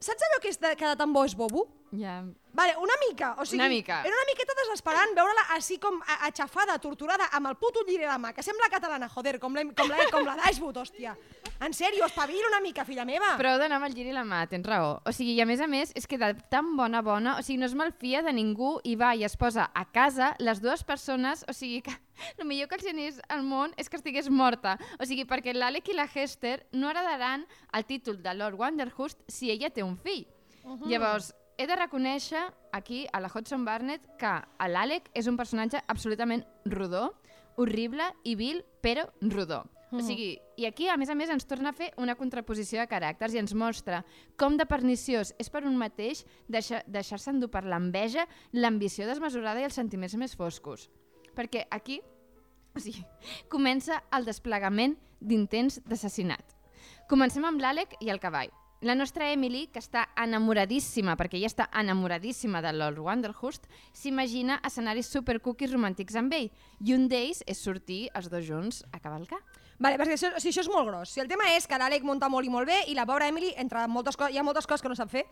[0.02, 1.68] saps allò que és de, que de tan bo és bobo?
[1.92, 2.24] Ja...
[2.52, 4.00] Vale, una mica, o sigui, Una mica.
[4.02, 8.18] era una miqueta desesperant veure-la així com aixafada, torturada, amb el puto lliri a la
[8.18, 11.14] mà, que sembla catalana, joder, com la, com la, com la Dashwood, hòstia.
[11.62, 13.36] En sèrio, espavila una mica, filla meva.
[13.38, 14.98] Prou d'anar amb el giri la mà, tens raó.
[15.06, 17.60] O sigui, i a més a més, és que de tan bona bona, o sigui,
[17.62, 21.46] no es malfia de ningú i va i es posa a casa les dues persones,
[21.48, 21.94] o sigui, que
[22.40, 24.76] el millor que els anés al món és que estigués morta.
[24.98, 29.54] O sigui, perquè l'Alec i la Hester no heredaran el títol de Lord Wanderhurst si
[29.54, 30.26] ella té un fill.
[30.64, 30.90] Uh -huh.
[30.90, 32.40] Llavors, he de reconèixer
[32.72, 34.32] aquí a la Hudson Barnett que
[34.72, 37.10] l'Alec és un personatge absolutament rodó,
[37.60, 39.66] horrible i vil, però rodó.
[39.92, 42.88] O sigui, i aquí, a més a més, ens torna a fer una contraposició de
[42.88, 44.04] caràcters i ens mostra
[44.38, 49.66] com de perniciós és per un mateix deixar- deixar-se endur per l'enveja, l'ambició desmesurada i
[49.66, 50.92] els sentiments més foscos.
[51.36, 52.00] Perquè aquí
[52.76, 53.04] o sigui,
[53.50, 56.56] comença el desplegament d'intents d'assassinat.
[57.10, 58.52] Comencem amb l'Àlec i el cavall.
[58.82, 65.10] La nostra Emily, que està enamoradíssima, perquè ella està enamoradíssima de Lord Wanderhurst, s'imagina escenaris
[65.12, 66.48] supercookies romàntics amb ell,
[66.80, 69.42] i un d'ells és sortir els dos junts a cavalcar.
[69.84, 71.12] Vale, perquè això, o sigui, això és molt gros.
[71.12, 73.52] Si el tema és que l'Àlec munta molt i molt bé i la pobra Emily,
[73.60, 75.26] entre moltes coses, hi ha moltes coses que no sap fer,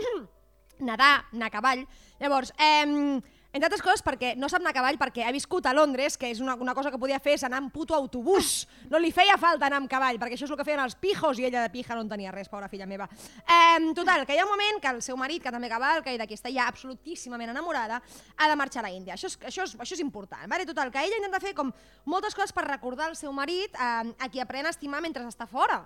[0.88, 1.84] nedar, anar a cavall.
[2.24, 3.20] Llavors, eh,
[3.54, 6.26] entre altres coses perquè no sap anar a cavall perquè ha viscut a Londres, que
[6.32, 8.66] és una, una cosa que podia fer és anar amb puto autobús.
[8.90, 11.38] No li feia falta anar amb cavall, perquè això és el que feien els pijos
[11.38, 13.06] i ella de pija no en tenia res, pobra filla meva.
[13.46, 16.18] Eh, total, que hi ha un moment que el seu marit, que també cavalca i
[16.18, 18.02] de qui està ja absolutíssimament enamorada,
[18.36, 19.14] ha de marxar a la Índia.
[19.14, 20.48] Això és, això és, això és important.
[20.50, 20.66] Vale?
[20.66, 21.70] Total, que ella intenta fer com
[22.10, 25.46] moltes coses per recordar al seu marit eh, a qui aprèn a estimar mentre està
[25.46, 25.84] fora.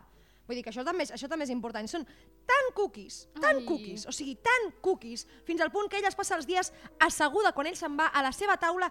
[0.49, 1.87] Vull dir que això també, és, això també és important.
[1.91, 2.07] Són
[2.49, 3.65] tan cookies, tan Ai.
[3.69, 6.73] cookies, o sigui, tan cookies, fins al punt que ella es passa els dies
[7.05, 8.89] asseguda quan ell se'n va a la seva taula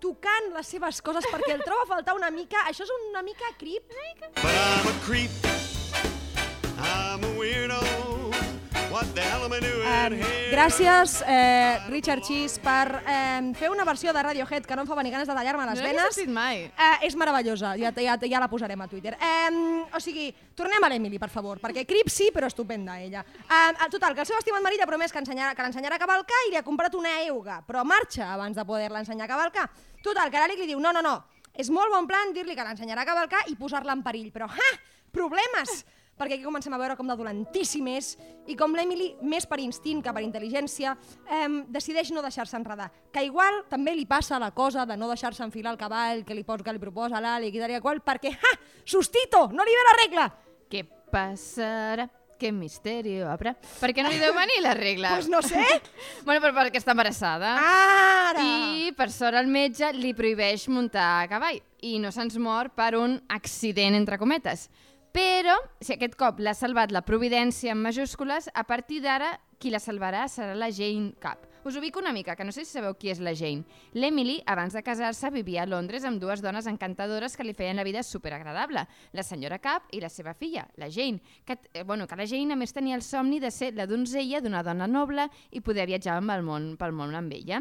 [0.00, 2.62] tocant les seves coses perquè el troba a faltar una mica.
[2.70, 3.90] Això és una mica creep.
[4.40, 5.30] But I'm a creep.
[6.78, 8.49] I'm a weirdo.
[8.90, 10.16] Um,
[10.50, 14.96] gràcies, eh, Richard Cheese, per eh, fer una versió de Radiohead que no em fa
[14.98, 16.14] venir ganes de tallar-me les no l'he venes.
[16.16, 16.64] sentit mai.
[16.66, 19.14] Eh, és meravellosa, ja, ja, ja la posarem a Twitter.
[19.14, 20.26] Eh, o sigui,
[20.58, 23.22] tornem a l'Emily, per favor, perquè Crip sí, però estupenda ella.
[23.22, 26.42] Eh, total, que el seu estimat marit ha promès que, ensenyarà, que l'ensenyarà a cavalcar
[26.48, 29.68] i li ha comprat una euga, però marxa abans de poder-la ensenyar a cavalcar.
[30.02, 31.14] Total, que l'Àlic li diu, no, no, no,
[31.54, 34.70] és molt bon plan dir-li que l'ensenyarà a cavalcar i posar-la en perill, però, ha,
[35.14, 35.84] problemes!
[36.20, 38.12] Perquè aquí comencem a veure com de dolentíssim és
[38.50, 40.92] i com l'Emily, més per instint que per intel·ligència,
[41.24, 42.90] eh, decideix no deixar-se enredar.
[43.12, 46.44] Que igual també li passa la cosa de no deixar-se enfilar el cavall que li,
[46.44, 48.54] pos, que li proposa l'Àlic i tal i qual, perquè, ha,
[48.84, 50.30] sustito, no li ve la regla!
[50.70, 52.06] Què passarà?
[52.40, 53.52] Què misteri obre?
[53.82, 55.10] Per què no li deu venir la regla?
[55.12, 55.60] Doncs no sé.
[56.24, 57.52] Bueno, però perquè està embarassada.
[57.60, 58.44] Ara!
[58.44, 62.94] I per sort el metge li prohibeix muntar a cavall i no se'ns mor per
[62.96, 64.68] un accident, entre cometes.
[65.10, 69.80] Però, si aquest cop l'ha salvat la providència en majúscules, a partir d'ara qui la
[69.82, 71.50] salvarà serà la Jane Cap.
[71.64, 73.66] Us ubico una mica, que no sé si sabeu qui és la Jane.
[73.92, 77.84] L'Emily, abans de casar-se, vivia a Londres amb dues dones encantadores que li feien la
[77.84, 82.16] vida superagradable, la senyora Cap i la seva filla, la Jane, que, eh, bueno, que
[82.16, 85.60] la Jane a més tenia el somni de ser la donzella d'una dona noble i
[85.60, 87.60] poder viatjar amb el món, pel món amb ella.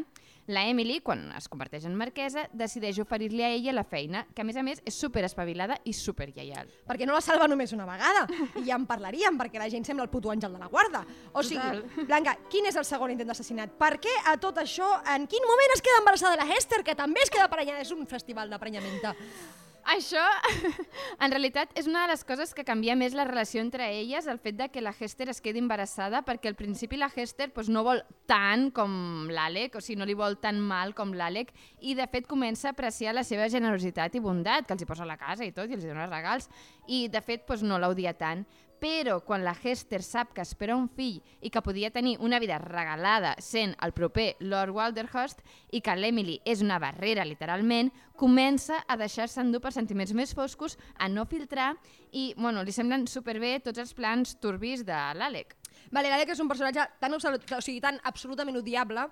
[0.50, 4.46] La Emily, quan es converteix en marquesa, decideix oferir-li a ella la feina, que a
[4.48, 6.72] més a més és super espavilada i super lleial.
[6.90, 8.26] perquè no la salva només una vegada.
[8.58, 11.04] I ja en parlaríem, perquè la gent sembla el puto àngel de la guarda.
[11.34, 12.08] O sigui, Total.
[12.10, 13.78] Blanca, quin és el segon intent d'assassinat?
[13.78, 17.22] Per què a tot això, en quin moment es queda embarassada la Hester, que també
[17.22, 17.86] es queda prenyada?
[17.86, 19.14] És un festival d'aprenyamenta.
[19.88, 20.22] Això,
[21.24, 24.40] en realitat, és una de les coses que canvia més la relació entre elles, el
[24.42, 27.84] fet de que la Hester es quedi embarassada, perquè al principi la Hester doncs, no
[27.88, 32.08] vol tant com l'Àlec, o sigui, no li vol tan mal com l'Àlec, i de
[32.12, 35.18] fet comença a apreciar la seva generositat i bondat, que els hi posa a la
[35.18, 36.50] casa i tot, i els dona regals,
[36.88, 38.46] i de fet doncs, no l'odia tant.
[38.80, 42.60] Però quan la Hester sap que espera un fill i que podia tenir una vida
[42.64, 45.44] regalada sent el proper Lord Walderhurst
[45.76, 50.78] i que l'Emily és una barrera, literalment, comença a deixar-se endur per sentiments més foscos,
[50.96, 51.74] a no filtrar
[52.12, 55.59] i bueno, li semblen superbé tots els plans turbis de l'Àlec.
[55.92, 59.08] Vale, l'Alec és un personatge tan, absolut, o sigui, tan absolutament odiable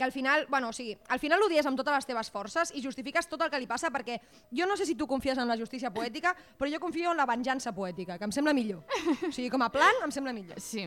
[0.00, 2.80] que al final, bueno, o sigui, al final l'odies amb totes les teves forces i
[2.80, 4.16] justifiques tot el que li passa perquè
[4.48, 7.26] jo no sé si tu confies en la justícia poètica, però jo confio en la
[7.28, 8.80] venjança poètica, que em sembla millor.
[9.28, 10.56] O sigui, com a plan, em sembla millor.
[10.56, 10.86] Sí.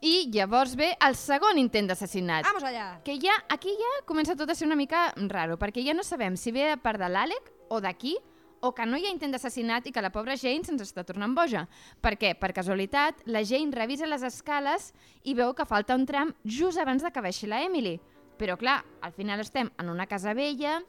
[0.00, 2.48] I llavors ve el segon intent d'assassinat.
[2.48, 2.86] Vamos allà.
[3.04, 6.40] Que ja, aquí ja comença tot a ser una mica raro, perquè ja no sabem
[6.40, 8.16] si ve part de l'Àlec o d'aquí,
[8.60, 11.34] o que no hi ha intent d'assassinat i que la pobra Jane se'ns està tornant
[11.36, 11.66] boja.
[12.00, 12.34] Per què?
[12.38, 14.92] Per casualitat, la Jane revisa les escales
[15.24, 17.96] i veu que falta un tram just abans de que baixi la Emily.
[18.36, 20.80] Però clar, al final estem en una casa vella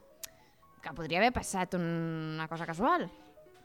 [0.84, 3.08] que podria haver passat una cosa casual.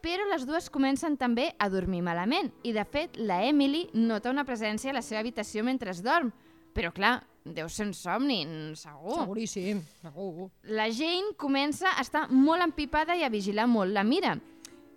[0.02, 4.44] Però les dues comencen també a dormir malament i, de fet, la Emily nota una
[4.44, 6.32] presència a la seva habitació mentre es dorm.
[6.74, 8.42] Però, clar, deu ser un somni,
[8.78, 9.18] segur.
[9.18, 10.48] Seguríssim, segur.
[10.62, 14.36] La Jane comença a estar molt empipada i a vigilar molt la Mira,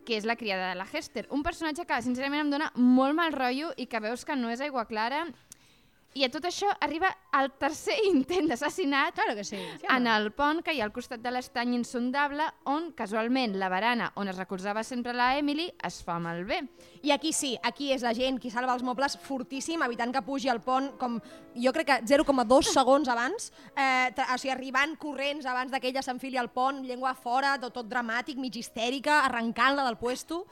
[0.05, 1.25] que és la criada de la Hester.
[1.33, 4.61] Un personatge que, sincerament, em dona molt mal rotllo i que veus que no és
[4.61, 5.25] aigua clara.
[6.16, 9.57] I a tot això arriba el tercer intent d'assassinat Claro que sí.
[9.59, 13.68] sí en el pont que hi ha al costat de l'estany insondable on, casualment, la
[13.72, 16.61] barana on es recolzava sempre la Emily es fa malbé.
[17.03, 20.49] I aquí sí, aquí és la gent qui salva els mobles fortíssim, evitant que pugi
[20.51, 21.20] al pont com
[21.55, 26.39] jo crec que 0,2 segons abans, eh, o sigui, arribant corrents abans que ella s'enfili
[26.39, 30.45] al pont, llengua fora, tot, tot dramàtic, mig histèrica, arrencant-la del puesto.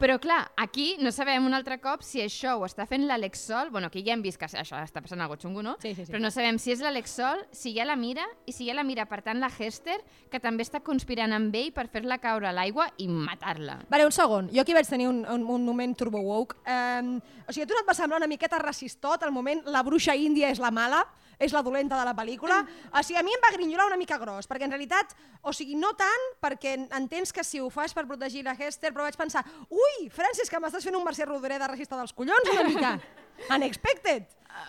[0.00, 3.68] Però clar, aquí no sabem un altre cop si això ho està fent l'Àlex Sol,
[3.68, 5.74] bueno, aquí ja hem vist que això està passant algo xungo, no?
[5.82, 6.12] Sí, sí, sí.
[6.14, 8.84] Però no sabem si és l'Àlex Sol, si ha la Mira, i si ha la
[8.86, 9.98] Mira, per tant, la Hester,
[10.32, 13.76] que també està conspirant amb ell per fer-la caure a l'aigua i matar-la.
[13.92, 14.48] Vale, un segon.
[14.54, 16.56] Jo aquí vaig tenir un, un, un moment turbo woke.
[16.64, 19.84] Um, o sigui, a tu no et va semblar una miqueta racistot el moment la
[19.84, 21.04] bruixa índia és la mala,
[21.40, 22.60] és la dolenta de la pel·lícula?
[22.92, 25.78] O sigui, a mi em va grinyolar una mica gros, perquè en realitat, o sigui,
[25.80, 29.42] no tant, perquè entens que si ho fas per protegir la Hester, però vaig pensar,
[29.72, 32.94] ui, Francis, que m'estàs fent un Mercè Rodoreda racista dels collons una mica.
[33.48, 34.24] Unexpected.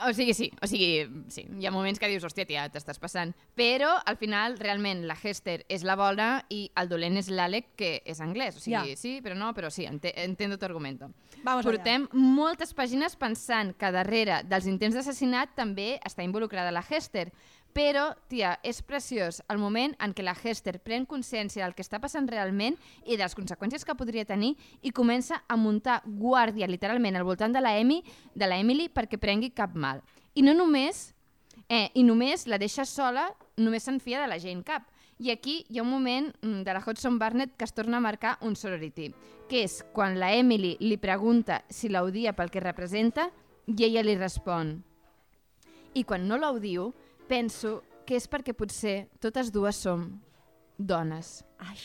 [0.07, 3.33] O sigui, sí, o sigui, sí, hi ha moments que dius, hòstia, tia, t'estàs passant.
[3.57, 7.89] Però, al final, realment, la Hester és la bona i el dolent és l'Àlec, que
[8.05, 8.55] és anglès.
[8.57, 8.97] O sigui, Ja.
[8.97, 11.09] sí, però no, però sí, ente entiendo tu argumento.
[11.43, 11.65] Vamos.
[11.65, 17.31] Portem moltes pàgines pensant que darrere dels intents d'assassinat també està involucrada la Hester.
[17.71, 22.01] Però, tia, és preciós el moment en què la Hester pren consciència del que està
[22.03, 27.15] passant realment i de les conseqüències que podria tenir i comença a muntar guàrdia, literalment,
[27.15, 28.01] al voltant de la, Emi,
[28.35, 30.03] de la Emily perquè prengui cap mal.
[30.35, 31.11] I no només
[31.71, 34.89] Eh, I només la deixa sola, només se'n fia de la Jane Cap.
[35.23, 38.03] I aquí hi ha un moment mm, de la Hudson Barnett que es torna a
[38.03, 39.13] marcar un sorority,
[39.47, 43.29] que és quan la Emily li pregunta si l'odia pel que representa
[43.71, 44.81] i ella li respon.
[45.95, 46.89] I quan no l'audio,
[47.31, 50.07] penso que és perquè potser totes dues som
[50.75, 51.39] dones.
[51.63, 51.77] Ai,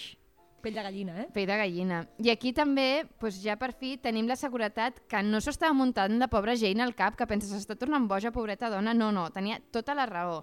[0.65, 1.27] pell de gallina, eh?
[1.35, 2.01] Pell de gallina.
[2.19, 6.19] I aquí també, doncs ja per fi, tenim la seguretat que no s'ho estava muntant
[6.19, 8.97] de pobra Jane al cap, que pensa s'està tornant boja, pobreta dona.
[8.97, 10.43] No, no, tenia tota la raó.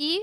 [0.00, 0.16] I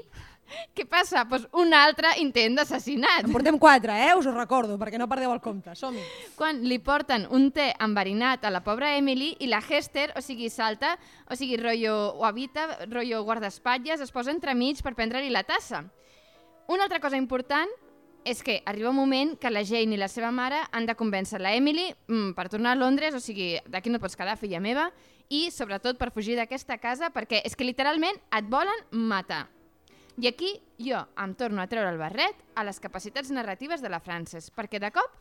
[0.75, 1.23] què passa?
[1.27, 3.25] Doncs un altre intent d'assassinat.
[3.25, 4.13] En portem quatre, eh?
[4.17, 5.75] Us ho recordo, perquè no perdeu el compte.
[5.77, 6.03] Som-hi.
[6.37, 10.51] Quan li porten un té enverinat a la pobra Emily i la Hester, o sigui,
[10.53, 10.95] salta,
[11.29, 15.83] o sigui, rotllo, o habita, rotllo guardaespatlles, es posa entremig per prendre-li la tassa.
[16.67, 17.71] Una altra cosa important
[18.27, 21.39] és que arriba un moment que la Jane i la seva mare han de convèncer
[21.39, 24.89] la Emily mm, per tornar a Londres, o sigui, d'aquí no pots quedar, filla meva,
[25.31, 29.45] i sobretot per fugir d'aquesta casa, perquè és que literalment et volen matar.
[30.17, 33.99] I aquí jo em torno a treure el barret a les capacitats narratives de la
[34.01, 35.11] Frances, perquè de cop,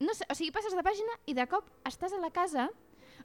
[0.00, 2.70] no sé, o sigui, passes de pàgina i de cop estàs a la casa,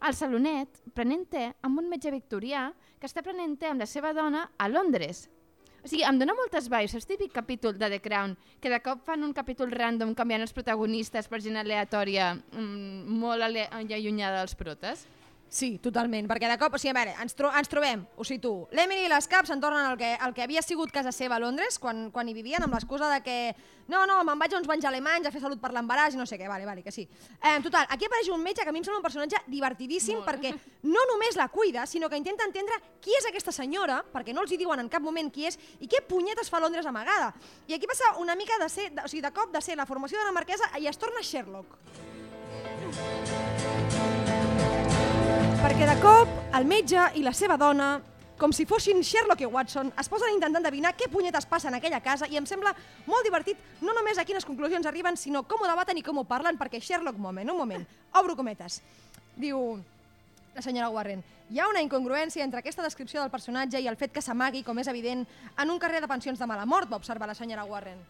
[0.04, 2.66] al salonet, prenent te amb un metge victorià
[3.00, 5.30] que està prenent te amb la seva dona a Londres.
[5.84, 9.08] O sigui, em dona moltes vibes, és típic capítol de The Crown, que de cop
[9.08, 14.56] fan un capítol random canviant els protagonistes per gent aleatòria, mm, molt ale allunyada dels
[14.60, 15.08] protes.
[15.54, 18.64] Sí, totalment, perquè de cop, o sigui, a veure, ens, tro ens trobem, ho situo,
[18.74, 21.42] l'Emily i les Caps se'n tornen al que, al que havia sigut casa seva a
[21.44, 23.36] Londres, quan, quan hi vivien, amb l'excusa de que
[23.86, 26.26] no, no, me'n vaig a uns banys alemanys a fer salut per l'embaràs i no
[26.26, 27.06] sé què, vale, vale, que sí.
[27.06, 30.56] Eh, total, aquí apareix un metge que a mi em sembla un personatge divertidíssim perquè
[30.90, 34.58] no només la cuida, sinó que intenta entendre qui és aquesta senyora, perquè no els
[34.58, 37.30] hi diuen en cap moment qui és, i què punyetes fa a Londres amagada.
[37.70, 39.86] I aquí passa una mica de ser, de, o sigui, de cop de ser la
[39.86, 41.78] formació de la marquesa i es torna Sherlock.
[45.64, 47.94] Perquè de cop el metge i la seva dona,
[48.36, 51.78] com si fossin Sherlock i Watson, es posen a intentar endevinar què punyetes passa en
[51.78, 52.74] aquella casa i em sembla
[53.08, 56.26] molt divertit no només a quines conclusions arriben, sinó com ho debaten i com ho
[56.28, 57.86] parlen, perquè Sherlock, moment, un moment,
[58.20, 58.82] obro cometes,
[59.40, 59.78] diu
[60.54, 64.12] la senyora Warren, hi ha una incongruència entre aquesta descripció del personatge i el fet
[64.12, 65.24] que s'amagui, com és evident,
[65.56, 68.04] en un carrer de pensions de mala mort, va observar la senyora Warren.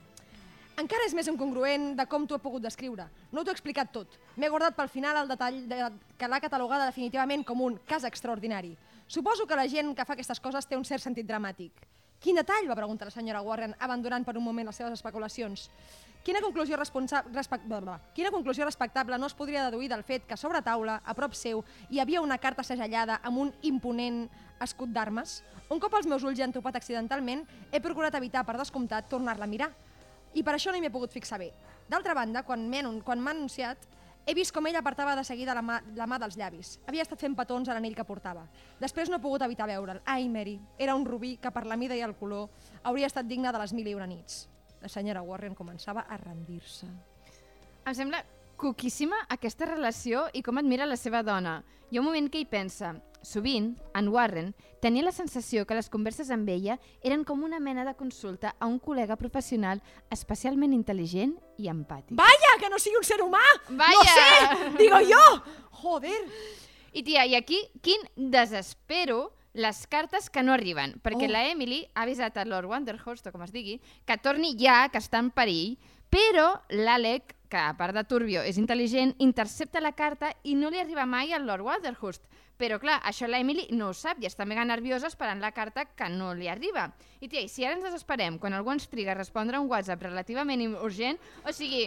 [0.74, 3.06] Encara és més incongruent de com t'ho he pogut descriure.
[3.32, 4.16] No t'ho he explicat tot.
[4.42, 5.78] M'he guardat pel final el detall de,
[6.18, 8.72] que l'ha catalogada definitivament com un cas extraordinari.
[9.06, 11.86] Suposo que la gent que fa aquestes coses té un cert sentit dramàtic.
[12.24, 12.66] Quin detall?
[12.66, 15.68] va preguntar la senyora Warren, abandonant per un moment les seves especulacions.
[16.26, 17.22] Quina conclusió, responsa...
[18.16, 21.62] Quina conclusió respectable no es podria deduir del fet que sobre taula, a prop seu,
[21.92, 24.24] hi havia una carta segellada amb un imponent
[24.64, 25.44] escut d'armes?
[25.70, 29.46] Un cop els meus ulls ja han topat accidentalment, he procurat evitar, per descomptat, tornar-la
[29.46, 29.74] a mirar
[30.34, 31.52] i per això no m'hi he pogut fixar bé.
[31.90, 33.88] D'altra banda, quan m'ha anunciat,
[34.26, 36.78] he vist com ella apartava de seguida la mà, la mà dels llavis.
[36.88, 38.46] Havia estat fent petons a l'anell que portava.
[38.80, 40.00] Després no he pogut evitar veure'l.
[40.06, 42.48] Ai, Mary, era un rubí que per la mida i el color
[42.84, 44.48] hauria estat digne de les mil i una nits.
[44.82, 46.88] La senyora Warren començava a rendir-se.
[47.84, 48.24] Em sembla
[48.56, 51.62] coquíssima aquesta relació i com admira la seva dona.
[51.92, 52.94] Hi ha un moment que hi pensa,
[53.24, 54.54] Sovint, en Warren
[54.84, 58.68] tenia la sensació que les converses amb ella eren com una mena de consulta a
[58.68, 62.18] un col·lega professional especialment intel·ligent i empàtic.
[62.20, 63.42] Vaya, que no sigui un ser humà!
[63.70, 64.18] No Vaya!
[64.18, 65.24] sé, digo jo!
[65.84, 66.20] Joder!
[66.94, 71.32] I tia, i aquí, quin desespero les cartes que no arriben, perquè Oh.
[71.32, 74.98] la Emily ha avisat a Lord Wanderhurst, o com es digui, que torni ja, que
[75.02, 75.78] està en perill,
[76.10, 80.80] però l'Alec, que a part de turbio és intel·ligent, intercepta la carta i no li
[80.82, 82.24] arriba mai al Lord Wanderhurst.
[82.58, 85.84] Però clar, això la Emily no ho sap i està mega nerviosa esperant la carta
[85.86, 86.88] que no li arriba.
[87.22, 90.66] I tia, si ara ens desesperem quan algú ens triga a respondre un WhatsApp relativament
[90.82, 91.86] urgent, o sigui,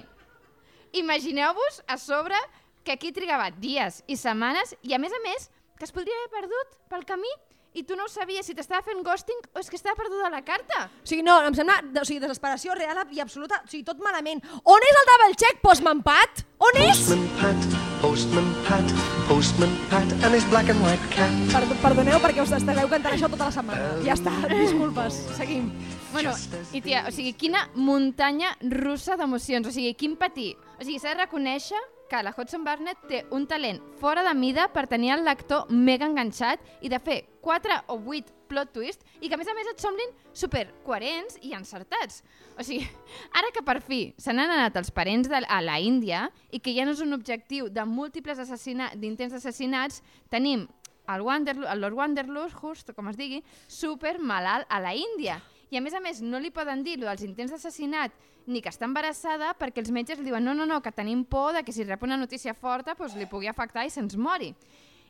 [1.02, 2.38] imagineu-vos a sobre
[2.86, 5.50] que aquí trigava dies i setmanes i a més a més
[5.80, 7.32] que es podria haver perdut pel camí
[7.76, 10.40] i tu no ho sabies si t'estava fent ghosting o és que estava perduda la
[10.44, 10.86] carta.
[10.88, 14.40] O sigui, no, em sembla o sigui, desesperació real i absoluta, o sigui, tot malament.
[14.64, 16.46] On és el double check, Postman Pat?
[16.64, 17.02] On és?
[17.04, 17.66] Postman Pat,
[18.00, 18.94] Postman Pat,
[19.28, 21.36] Postman Pat, and his black and white cat.
[21.52, 23.90] Perd perdoneu perquè us esteu cantant això tota la setmana.
[24.06, 25.68] Ja està, disculpes, seguim.
[26.14, 26.32] Bueno,
[26.72, 30.54] i tia, o sigui, quina muntanya russa d'emocions, o sigui, quin patir.
[30.78, 34.68] O sigui, s'ha de reconèixer que la Hudson Barnett té un talent fora de mida
[34.72, 39.28] per tenir el lector mega enganxat i de fer 4 o 8 plot twist i
[39.28, 42.22] que a més a més et semblin super coherents i encertats.
[42.58, 42.86] O sigui,
[43.38, 46.74] ara que per fi se n'han anat els parents de, a la Índia i que
[46.74, 50.66] ja no és un objectiu de múltiples assassinats, d'intents d'assassinats, tenim
[51.06, 55.38] el, Wanderlo, el Lord Wanderlust, com es digui, super malalt a la Índia.
[55.70, 58.14] I a més a més no li poden dir lo dels intents d'assassinat
[58.46, 61.54] ni que està embarassada perquè els metges li diuen no, no, no, que tenim por
[61.54, 64.52] de que si rep una notícia forta doncs li pugui afectar i se'ns mori.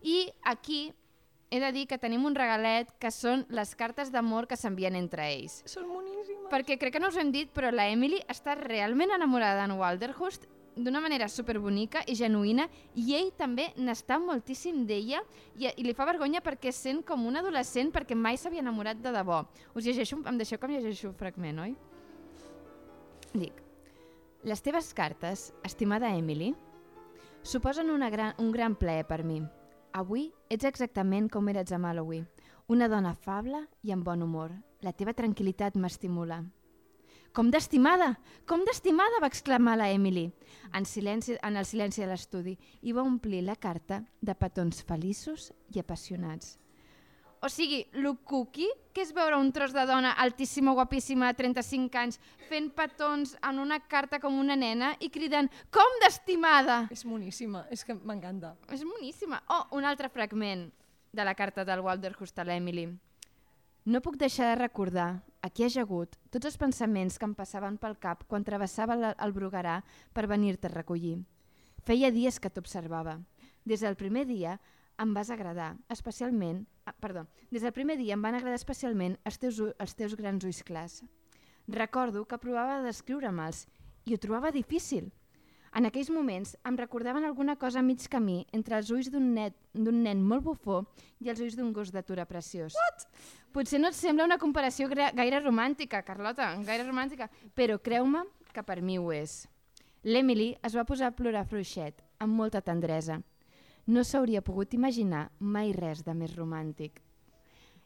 [0.05, 0.89] I aquí
[1.51, 5.29] he de dir que tenim un regalet que són les cartes d'amor que s'envien entre
[5.31, 5.63] ells.
[5.71, 6.51] Són boníssimes.
[6.51, 9.77] Perquè crec que no us ho hem dit, però la Emily està realment enamorada d'en
[9.79, 12.67] Walderhurst d'una manera superbonica i genuïna
[13.01, 15.23] i ell també n'està moltíssim d'ella
[15.57, 19.13] i, i li fa vergonya perquè sent com un adolescent perquè mai s'havia enamorat de
[19.15, 19.41] debò.
[19.75, 21.77] Us llegeixo, em deixeu que em llegeixo un fragment, oi?
[23.33, 23.63] Dic,
[24.45, 26.53] les teves cartes, estimada Emily,
[27.43, 29.41] suposen una gran, un gran plaer per mi.
[29.97, 32.27] Avui ets exactament com eres a Halloween,
[32.69, 34.51] una dona afable i amb bon humor.
[34.85, 36.43] La teva tranquil·litat m'estimula.
[37.33, 38.11] Com d'estimada!
[38.45, 39.23] Com d'estimada!
[39.25, 40.27] va exclamar la Emily
[40.75, 45.49] en, silenci, en el silenci de l'estudi i va omplir la carta de petons feliços
[45.73, 46.59] i apassionats.
[47.45, 52.01] O sigui, lo cookie, que és veure un tros de dona altíssima, guapíssima, de 35
[52.01, 56.87] anys, fent petons en una carta com una nena i cridant com d'estimada!
[56.95, 58.55] És boníssima, és que m'encanta.
[58.73, 59.43] És boníssima.
[59.53, 60.71] Oh, un altre fragment
[61.13, 62.89] de la carta del Walderhurst a l'Emily.
[63.87, 68.25] No puc deixar de recordar, aquí ajagut, tots els pensaments que em passaven pel cap
[68.27, 69.77] quan travessava el Bruguerà
[70.13, 71.21] per venir-te a recollir.
[71.87, 73.21] Feia dies que t'observava.
[73.63, 74.57] Des del primer dia
[75.03, 76.65] em vas agradar, especialment...
[76.87, 80.45] Ah, perdó, des del primer dia em van agradar especialment els teus, els teus grans
[80.47, 81.01] ulls clars.
[81.69, 83.65] Recordo que provava de descriure-me'ls
[84.07, 85.11] i ho trobava difícil.
[85.77, 89.59] En aquells moments em recordaven alguna cosa a mig camí entre els ulls d'un net-
[89.75, 90.79] d'un nen molt bufó
[91.21, 92.73] i els ulls d'un gos d'atura preciós.
[92.73, 93.05] What?
[93.53, 98.23] Potser no et sembla una comparació gaire romàntica, Carlota, gaire romàntica, però creu-me
[98.55, 99.47] que per mi ho és.
[100.05, 103.21] L'Emily es va posar a plorar fluixet, amb molta tendresa.
[103.87, 107.03] No s'hauria pogut imaginar mai res de més romàntic.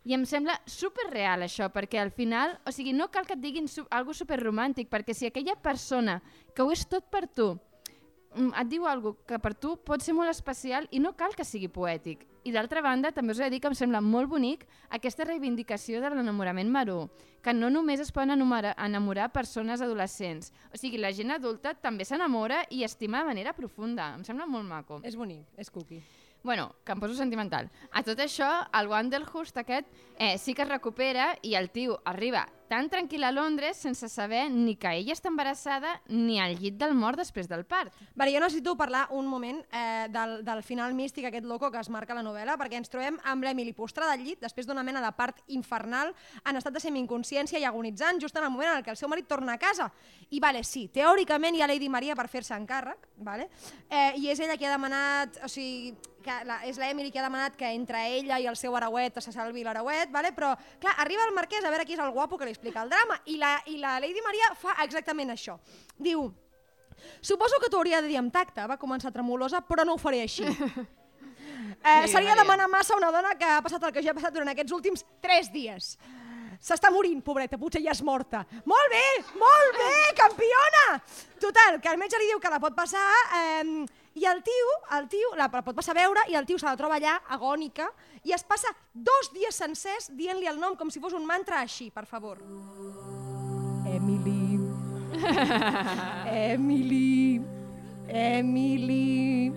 [0.09, 3.69] I em sembla superreal això, perquè al final, o sigui, no cal que et diguin
[3.69, 6.23] su algo superromàntic, perquè si aquella persona
[6.55, 7.53] que ho és tot per tu
[8.35, 11.69] et diu algo que per tu pot ser molt especial i no cal que sigui
[11.73, 12.27] poètic.
[12.47, 16.01] I d'altra banda, també us he de dir que em sembla molt bonic aquesta reivindicació
[16.01, 17.11] de l'enamorament maru,
[17.43, 20.53] que no només es poden enamorar, enamorar persones adolescents.
[20.73, 24.15] O sigui, la gent adulta també s'enamora i estima de manera profunda.
[24.17, 25.01] Em sembla molt maco.
[25.05, 26.01] És bonic, és cookie.
[26.43, 27.69] Bueno, que em poso sentimental.
[27.93, 32.47] A tot això, el Wanderhurst aquest eh, sí que es recupera i el tio arriba
[32.71, 36.95] tan tranquil a Londres sense saber ni que ella està embarassada ni al llit del
[36.95, 37.91] mort després del part.
[38.15, 41.91] Vale, jo necessito parlar un moment eh, del, del final místic aquest loco que es
[41.91, 45.11] marca la novel·la, perquè ens trobem amb l'Emily postrada al llit després d'una mena de
[45.19, 46.15] part infernal
[46.45, 49.27] en estat de semi-inconsciència i agonitzant just en el moment en què el seu marit
[49.27, 49.91] torna a casa.
[50.31, 53.51] I vale, sí, teòricament hi ha Lady Maria per fer-se encàrrec, vale?
[53.91, 55.91] eh, i és ella qui ha demanat, o sigui,
[56.21, 59.19] que la, és la Emily qui ha demanat que entre ella i el seu arauet
[59.25, 60.33] se salvi l'arauet, vale?
[60.37, 62.91] però clar, arriba el marquès a veure qui és el guapo que li explica el
[62.93, 65.57] drama i la, i la Lady Maria fa exactament això.
[65.97, 66.27] Diu,
[67.25, 70.23] suposo que t'ho hauria de dir amb tacte, va començar tremolosa, però no ho faré
[70.29, 70.47] així.
[71.81, 74.35] Eh, seria demanar massa a una dona que ha passat el que jo he passat
[74.35, 75.87] durant aquests últims 3 dies.
[76.61, 78.43] S'està morint, pobreta, potser ja és morta.
[78.69, 79.05] Molt bé,
[79.41, 80.83] molt bé, campiona!
[81.41, 83.05] Total, que el metge li diu que la pot passar
[83.39, 83.65] eh,
[84.21, 86.69] i el tio, el tio la, la pot passar a veure i el tio se
[86.69, 87.87] la troba allà, agònica,
[88.29, 91.89] i es passa dos dies sencers dient-li el nom com si fos un mantra així,
[91.95, 92.43] per favor.
[93.89, 94.61] Emily.
[96.53, 97.41] Emily.
[98.11, 99.49] Emily.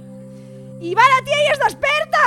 [0.84, 2.26] I va la tia i es desperta!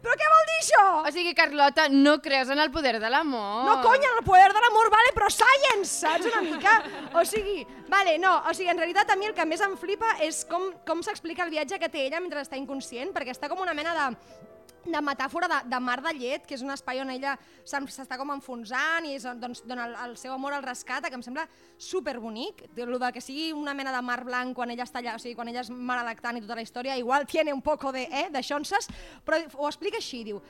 [0.00, 0.84] Però què vol dir això?
[1.04, 3.64] O sigui, Carlota, no creus en el poder de l'amor.
[3.66, 6.76] No, conya, el poder de l'amor, vale, però science, saps una mica?
[7.20, 10.14] O sigui, vale, no, o sigui, en realitat a mi el que més em flipa
[10.24, 13.60] és com, com s'explica el viatge que té ella mentre està inconscient, perquè està com
[13.60, 14.08] una mena de
[14.84, 18.30] de metàfora de, de mar de llet, que és un espai on ella s'està com
[18.32, 21.46] enfonsant i és, on- doncs, dona el, el seu amor al rescat, que em sembla
[21.78, 22.64] superbonic.
[22.76, 25.34] Lo de que sigui una mena de mar blanc quan ella està allà, o sigui,
[25.36, 28.28] quan ella és mare lactant i tota la història, igual tiene un poco de, eh,
[28.30, 28.88] de xonses,
[29.24, 30.40] però ho explica així, diu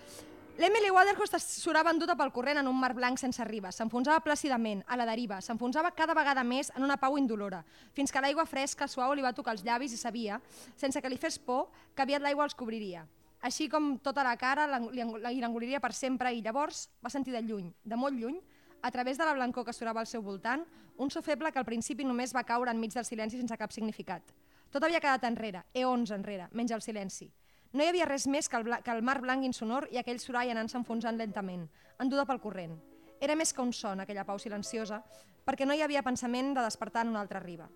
[0.61, 4.97] L'Emily Waterhouse surava enduta pel corrent en un mar blanc sense ribes, s'enfonsava plàcidament, a
[4.99, 7.62] la deriva, s'enfonsava cada vegada més en una pau indolora,
[7.97, 10.37] fins que l'aigua fresca, suau, li va tocar els llavis i sabia,
[10.76, 13.07] sense que li fes por, que aviat l'aigua els cobriria.
[13.41, 15.01] Així com tota la cara li
[15.41, 18.36] l'engoliria per sempre i llavors va sentir de lluny, de molt lluny,
[18.82, 20.64] a través de la blancor que surava al seu voltant,
[21.01, 24.22] un so feble que al principi només va caure enmig del silenci sense cap significat.
[24.70, 27.30] Tot havia quedat enrere, eons enrere, menys el silenci.
[27.72, 30.20] No hi havia res més que el, bla- que el mar blanc insonor i aquell
[30.20, 31.68] sorall anant-se enfonsant lentament,
[31.99, 32.76] enduda pel corrent.
[33.20, 35.03] Era més que un son, aquella pau silenciosa,
[35.47, 37.68] perquè no hi havia pensament de despertar en una altra riba.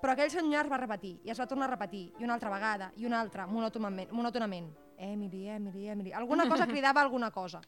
[0.00, 2.92] Però aquell senyor va repetir, i es va tornar a repetir, i una altra vegada,
[2.96, 4.12] i una altra, monòtonament.
[4.12, 4.70] monòtonament.
[4.96, 6.12] Emily, Emily, Emily...
[6.12, 7.60] Alguna cosa cridava alguna cosa.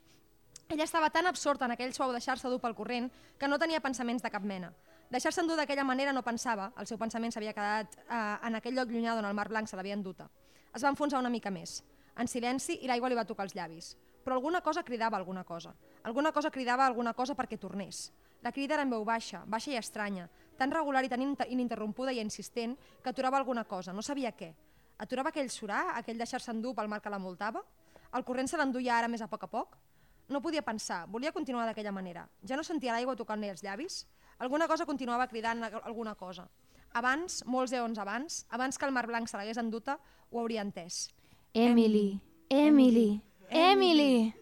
[0.69, 4.23] Ella estava tan absorta en aquell suau deixar-se dur pel corrent que no tenia pensaments
[4.25, 4.73] de cap mena.
[5.13, 8.89] Deixar-se endur d'aquella manera no pensava, el seu pensament s'havia quedat eh, en aquell lloc
[8.89, 10.31] llunyà d'on el mar blanc se l'havia enduta.
[10.73, 11.83] Es va enfonsar una mica més,
[12.17, 13.93] en silenci, i l'aigua li va tocar els llavis.
[14.25, 15.75] Però alguna cosa cridava alguna cosa.
[16.05, 18.11] Alguna cosa cridava alguna cosa perquè tornés.
[18.43, 20.29] La crida era en veu baixa, baixa i estranya,
[20.59, 24.53] tan regular i tan inter- ininterrompuda i insistent que aturava alguna cosa, no sabia què.
[24.99, 27.63] Aturava aquell surar, aquell deixar-se endur pel mar que l'envoltava?
[28.15, 29.77] El corrent se l'enduia ara més a poc a poc?
[30.29, 32.29] No podia pensar, volia continuar d'aquella manera.
[32.47, 34.07] Ja no sentia l'aigua tocant-li els llavis?
[34.39, 36.49] Alguna cosa continuava cridant alguna cosa.
[36.95, 39.99] Abans, molts eons abans, abans que el mar blanc se l'hagués enduta,
[40.31, 41.09] ho hauria entès.
[41.55, 44.33] Emily, Emily, Emily.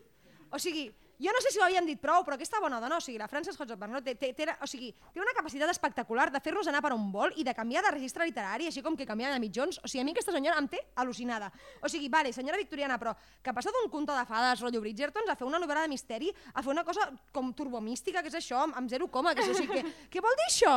[0.51, 0.91] O sigui,
[1.21, 3.29] jo no sé si ho havíem dit prou, però aquesta bona dona, o sigui, la
[3.29, 6.81] Frances Hodgson Burnett, té, té, té, o sigui, té una capacitat espectacular de fer-nos anar
[6.81, 9.83] per on vol i de canviar de registre literari, així com que canvia de mitjons.
[9.85, 11.51] O sigui, a mi aquesta senyora em té al·lucinada.
[11.85, 13.13] O sigui, vale, senyora victoriana, però
[13.45, 16.65] que passa d'un conte de fades, rotllo Bridgerton, a fer una novel·la de misteri, a
[16.65, 19.77] fer una cosa com turbomística, que és això, amb, zero coma, que és, o sigui,
[19.77, 20.75] que, què vol dir això?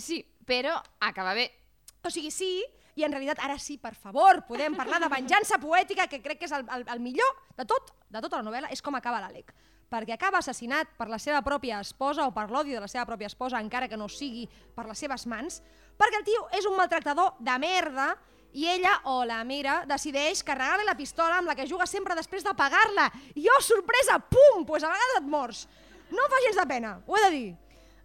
[0.00, 1.50] Sí, però acaba bé.
[2.06, 2.62] O sigui, sí,
[2.96, 6.48] i en realitat ara sí, per favor, podem parlar de venjança poètica, que crec que
[6.48, 9.52] és el, el, el millor de tot, de tota la novel·la, és com acaba l'Àlec.
[9.92, 13.28] Perquè acaba assassinat per la seva pròpia esposa o per l'odi de la seva pròpia
[13.30, 15.60] esposa, encara que no sigui per les seves mans,
[16.00, 18.14] perquè el tio és un maltractador de merda
[18.56, 22.42] i ella, o la mira, decideix carregar-li la pistola amb la que juga sempre després
[22.46, 23.10] de pagar-la.
[23.36, 25.66] I oh, sorpresa, pum, pues a vegades et mors.
[26.08, 27.50] No fa gens de pena, ho he de dir.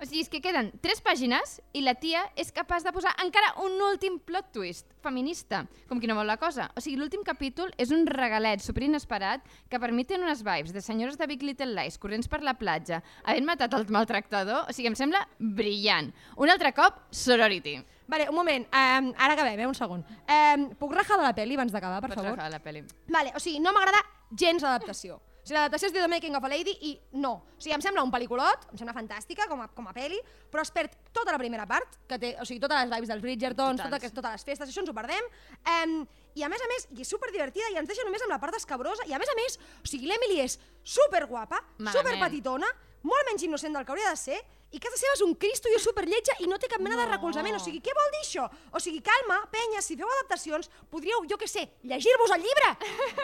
[0.01, 3.51] O sigui, és que queden tres pàgines i la tia és capaç de posar encara
[3.61, 6.71] un últim plot twist feminista, com qui no vol la cosa.
[6.73, 10.73] O sigui, l'últim capítol és un regalet super inesperat que per mi té unes vibes
[10.73, 14.73] de senyores de Big Little Lies corrents per la platja, havent matat el maltractador, o
[14.73, 16.09] sigui, em sembla brillant.
[16.41, 17.77] Un altre cop, sorority.
[18.09, 20.01] Vale, un moment, um, ara acabem, eh, un segon.
[20.25, 22.39] Um, puc rajar de la pel·li abans d'acabar, per Pots favor?
[22.39, 22.87] rajar de la pel·li.
[23.07, 24.01] Vale, o sigui, no m'agrada
[24.33, 25.21] gens l'adaptació.
[25.41, 27.31] O sigui, l'adaptació es diu The Making of a Lady i no.
[27.57, 30.19] O sigui, em sembla un pel·liculot, em sembla fantàstica com a, com a pel·li,
[30.53, 33.21] però es perd tota la primera part, que té, o sigui, totes les vibes dels
[33.25, 34.03] Bridgertons, Totals.
[34.05, 35.31] tota, totes les festes, això ens ho perdem.
[35.65, 35.95] Um,
[36.37, 38.55] I a més a més, i és superdivertida i ens deixa només amb la part
[38.55, 41.97] escabrosa, i a més a més, o sigui, l'Emily és superguapa, Malament.
[41.97, 42.69] superpetitona,
[43.03, 44.37] molt menys innocent del que hauria de ser,
[44.71, 47.03] i casa seva és un cristo i és superlletja i no té cap mena de
[47.07, 47.11] No.
[47.11, 47.55] recolzament.
[47.57, 48.45] O sigui, què vol dir això?
[48.71, 52.69] O sigui, calma, penya, si feu adaptacions, podríeu, jo què sé, llegir-vos el llibre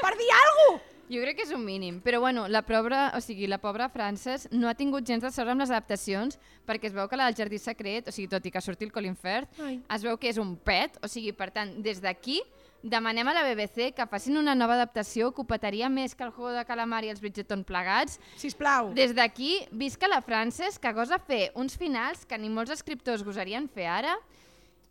[0.02, 0.97] per dir alguna cosa.
[1.08, 4.48] Jo crec que és un mínim, però bueno, la pobra, o sigui, la pobra Frances
[4.52, 6.36] no ha tingut gens de sort amb les adaptacions
[6.68, 8.92] perquè es veu que la del Jardí Secret, o sigui, tot i que surti el
[8.92, 9.78] Colin Firth, Ai.
[9.96, 12.42] es veu que és un pet, o sigui, per tant, des d'aquí
[12.84, 16.52] demanem a la BBC que facin una nova adaptació que petaria més que el Juego
[16.58, 18.20] de Calamar i els Bridgerton plegats.
[18.38, 18.92] Sisplau.
[18.98, 23.72] Des d'aquí, visca la Frances, que gosa fer uns finals que ni molts escriptors gosarien
[23.72, 24.18] fer ara,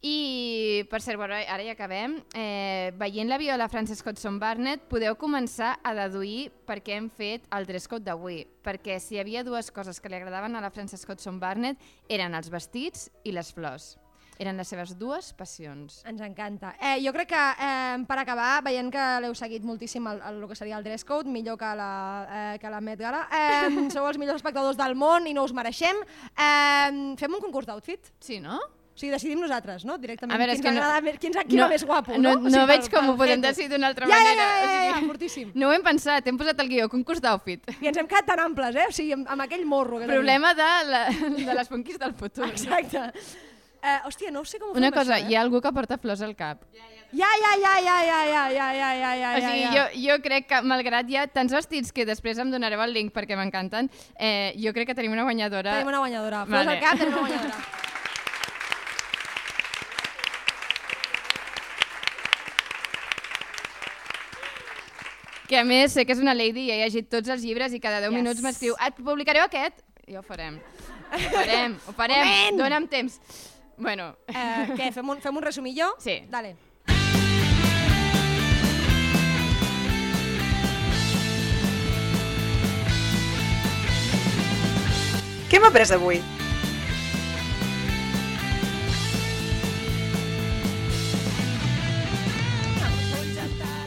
[0.02, 2.18] i, per cert, bueno, ara ja acabem.
[2.36, 7.08] Eh, veient l'avió de la Frances Hodgson Barnett, podeu començar a deduir per què hem
[7.10, 8.44] fet el dress code d'avui.
[8.66, 12.36] Perquè si hi havia dues coses que li agradaven a la Frances Hodgson Barnett, eren
[12.36, 13.96] els vestits i les flors.
[14.36, 16.02] Eren les seves dues passions.
[16.04, 16.74] Ens encanta.
[16.76, 20.48] Eh, jo crec que, eh, per acabar, veient que l'heu seguit moltíssim el, el, el
[20.50, 21.92] que seria el dress code, millor que la,
[22.28, 25.56] eh, que la Met Gala, eh, sou els millors espectadors del món i no us
[25.56, 26.04] mereixem,
[26.36, 28.12] eh, fem un concurs d'outfit?
[28.20, 28.60] Sí, no?
[28.96, 29.98] O sigui, decidim nosaltres, no?
[30.00, 30.32] Directament.
[30.32, 32.22] A veure, qui és ens que no- més, qui, ens, qui va més guapo, no?
[32.22, 34.46] No, O no, sigui, veig com ho podem decidir d'una altra Ja, ja, manera.
[34.46, 35.50] ja, ja, o ja, sigui, fortíssim.
[35.60, 37.60] No ho hem pensat, hem posat el guió, concurs d'outfit.
[37.84, 38.86] I ens hem quedat tan amples, eh?
[38.88, 42.48] O sigui, amb, amb aquell morro que Problema de, la, de les punquis del futur.
[42.48, 43.04] Exacte.
[43.86, 45.98] Uh, hòstia, no sé com ho Una fem, cosa, això, hi ha algú que porta
[46.00, 46.64] flors al cap.
[47.12, 49.74] Ja, ja, ja, ja, ja, ja, ja, ja, ja, ja, O sigui, ja.
[49.76, 53.12] jo, jo crec que, malgrat hi ha tants vestits que després em donareu el link
[53.14, 55.76] perquè m'encanten, eh, jo crec que tenim una guanyadora.
[55.76, 56.46] Tenim una guanyadora.
[56.48, 56.78] Flors Vale.
[56.78, 57.60] al cap, tenim una guanyadora.
[65.48, 67.80] Que a més sé que és una lady i ha llegit tots els llibres i
[67.82, 68.16] cada 10 Yes.
[68.18, 69.82] minuts m'escriu et publicareu aquest?
[70.10, 70.58] I ho farem.
[71.12, 72.24] Ho farem, ho farem.
[72.24, 72.58] Moment!
[72.62, 73.20] Dóna'm temps.
[73.78, 75.92] Bueno, Eh, què, fem un, fem un resumillo?
[76.02, 76.18] Sí.
[76.32, 76.56] Dale.
[85.50, 86.20] Què hem après avui?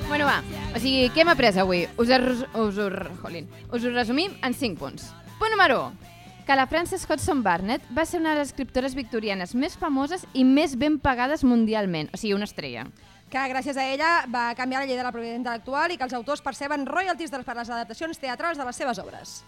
[0.08, 0.42] bueno va.
[0.76, 1.86] O sigui, què hem après avui?
[1.98, 5.10] Us, us, re- jolín, us ho resumim en 5 punts.
[5.40, 6.08] Punt número 1.
[6.46, 10.44] Que la Frances Hodgson Barnett va ser una de les escriptores victorianes més famoses i
[10.46, 12.10] més ben pagades mundialment.
[12.14, 12.88] O sigui, una estrella.
[13.30, 16.16] que gràcies a ella va canviar la llei de la propietat intel·lectual i que els
[16.18, 19.44] autors perceben royalties per les adaptacions teatrals de les seves obres.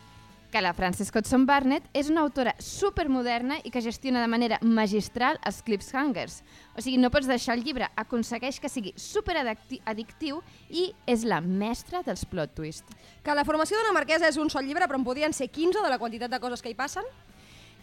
[0.51, 5.39] Que la Frances Hodgson Barnett és una autora supermoderna i que gestiona de manera magistral
[5.47, 6.41] els cliffhangers.
[6.75, 12.03] O sigui, no pots deixar el llibre, aconsegueix que sigui superaddictiu i és la mestra
[12.05, 12.99] dels plot twists.
[13.23, 15.89] Que la formació d'una marquesa és un sol llibre, però en podrien ser 15 de
[15.89, 17.07] la quantitat de coses que hi passen.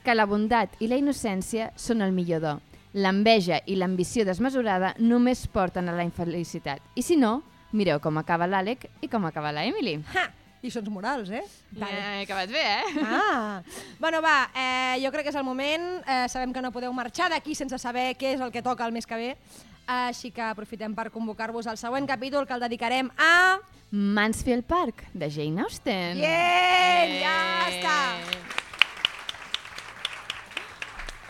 [0.04, 2.56] Que la bondat i la innocència són el millor do.
[2.94, 6.84] L'enveja i l'ambició desmesurada només porten a la infelicitat.
[6.94, 7.40] I si no,
[7.72, 9.98] mireu com acaba l'Àlec i com acaba la Emily.
[10.14, 10.37] Ha!
[10.62, 11.44] Lliçons morals, eh?
[11.78, 13.02] He acabat bé, eh?
[13.06, 13.62] Ah!
[14.00, 15.86] Bueno, va, eh, jo crec que és el moment.
[16.02, 18.94] Eh, sabem que no podeu marxar d'aquí sense saber què és el que toca el
[18.94, 19.30] mes que ve.
[19.88, 23.58] Així que aprofitem per convocar-vos al següent capítol que el dedicarem a...
[23.90, 26.18] Mansfield Park, de Jane Austen.
[26.20, 27.38] Bien, ja
[27.70, 28.66] està.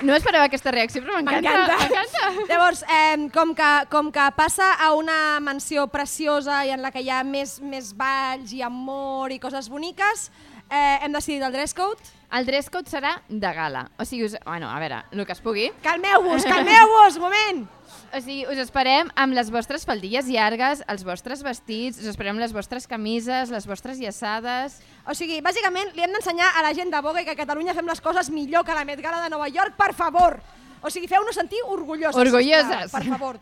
[0.06, 1.76] No esperava aquesta reacció, però m'encanta.
[2.50, 7.02] Llavors, eh, com, que, com que passa a una mansió preciosa i en la que
[7.02, 10.28] hi ha més, més balls i amor i coses boniques,
[10.70, 12.14] eh, hem decidit el dress code.
[12.28, 13.86] El dress code serà de gala.
[13.98, 14.36] O sigui, us...
[14.44, 15.70] bueno, a veure, el que es pugui.
[15.84, 17.64] Calmeu-vos, calmeu-vos, moment!
[18.12, 22.52] O sigui, us esperem amb les vostres faldilles llargues, els vostres vestits, us esperem les
[22.56, 24.80] vostres camises, les vostres llaçades...
[25.08, 27.88] O sigui, bàsicament li hem d'ensenyar a la gent de Vogue que a Catalunya fem
[27.88, 30.36] les coses millor que la Met Gala de Nova York, per favor!
[30.84, 32.20] O sigui, feu-nos sentir orgulloses.
[32.20, 32.92] Orgulloses.
[32.92, 33.40] sisplau, Per favor.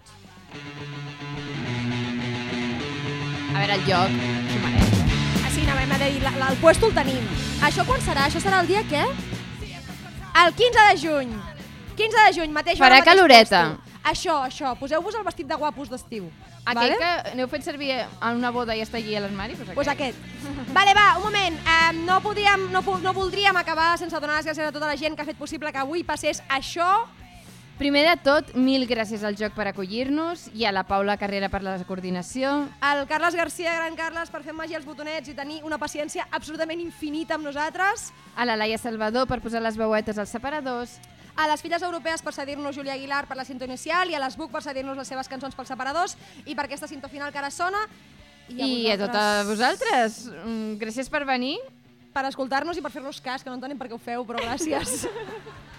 [3.53, 4.36] A veure, el lloc.
[5.73, 7.27] Hem de dir, la, la, el puesto el tenim.
[7.67, 8.29] Això quan serà?
[8.31, 9.03] Això serà el dia què?
[10.45, 11.35] El 15 de juny.
[11.97, 12.79] 15 de juny, mateix.
[12.79, 13.63] Farà caloreta.
[13.73, 14.01] puesto.
[14.07, 14.77] Això, això.
[14.79, 16.29] Poseu-vos el vestit de guapos d'estiu.
[16.67, 16.99] Aquell vale?
[16.99, 19.55] que n'heu fet servir en una boda i està allí a l'armari?
[19.59, 20.19] Doncs Pues aquest.
[20.75, 21.59] Vale, va, un moment.
[21.63, 25.15] Um, no, podíem, no, no voldríem acabar sense donar les gràcies a tota la gent
[25.15, 26.91] que ha fet possible que avui passés això.
[27.77, 31.61] Primer de tot, mil gràcies al joc per acollir-nos i a la Paula Carrera per
[31.61, 32.53] la coordinació.
[32.81, 36.81] El Carles Garcia, gran Carles, per fer màgia als botonets i tenir una paciència absolutament
[36.81, 38.07] infinita amb nosaltres.
[38.33, 40.97] A la Laia Salvador per posar les veuetes als separadors.
[41.37, 44.41] A les filles europees per cedir-nos Júlia Aguilar per la cinta inicial i a les
[44.41, 46.17] Buc per cedir-nos les seves cançons pels separadors
[46.47, 47.85] i per aquesta cinta final que ara sona.
[48.49, 50.21] I a totes vosaltres.
[50.33, 51.59] Mm, Gràcies per venir.
[52.17, 55.05] Per escoltar-nos i per fer-nos cas, que no entenem per què ho feu, però gràcies.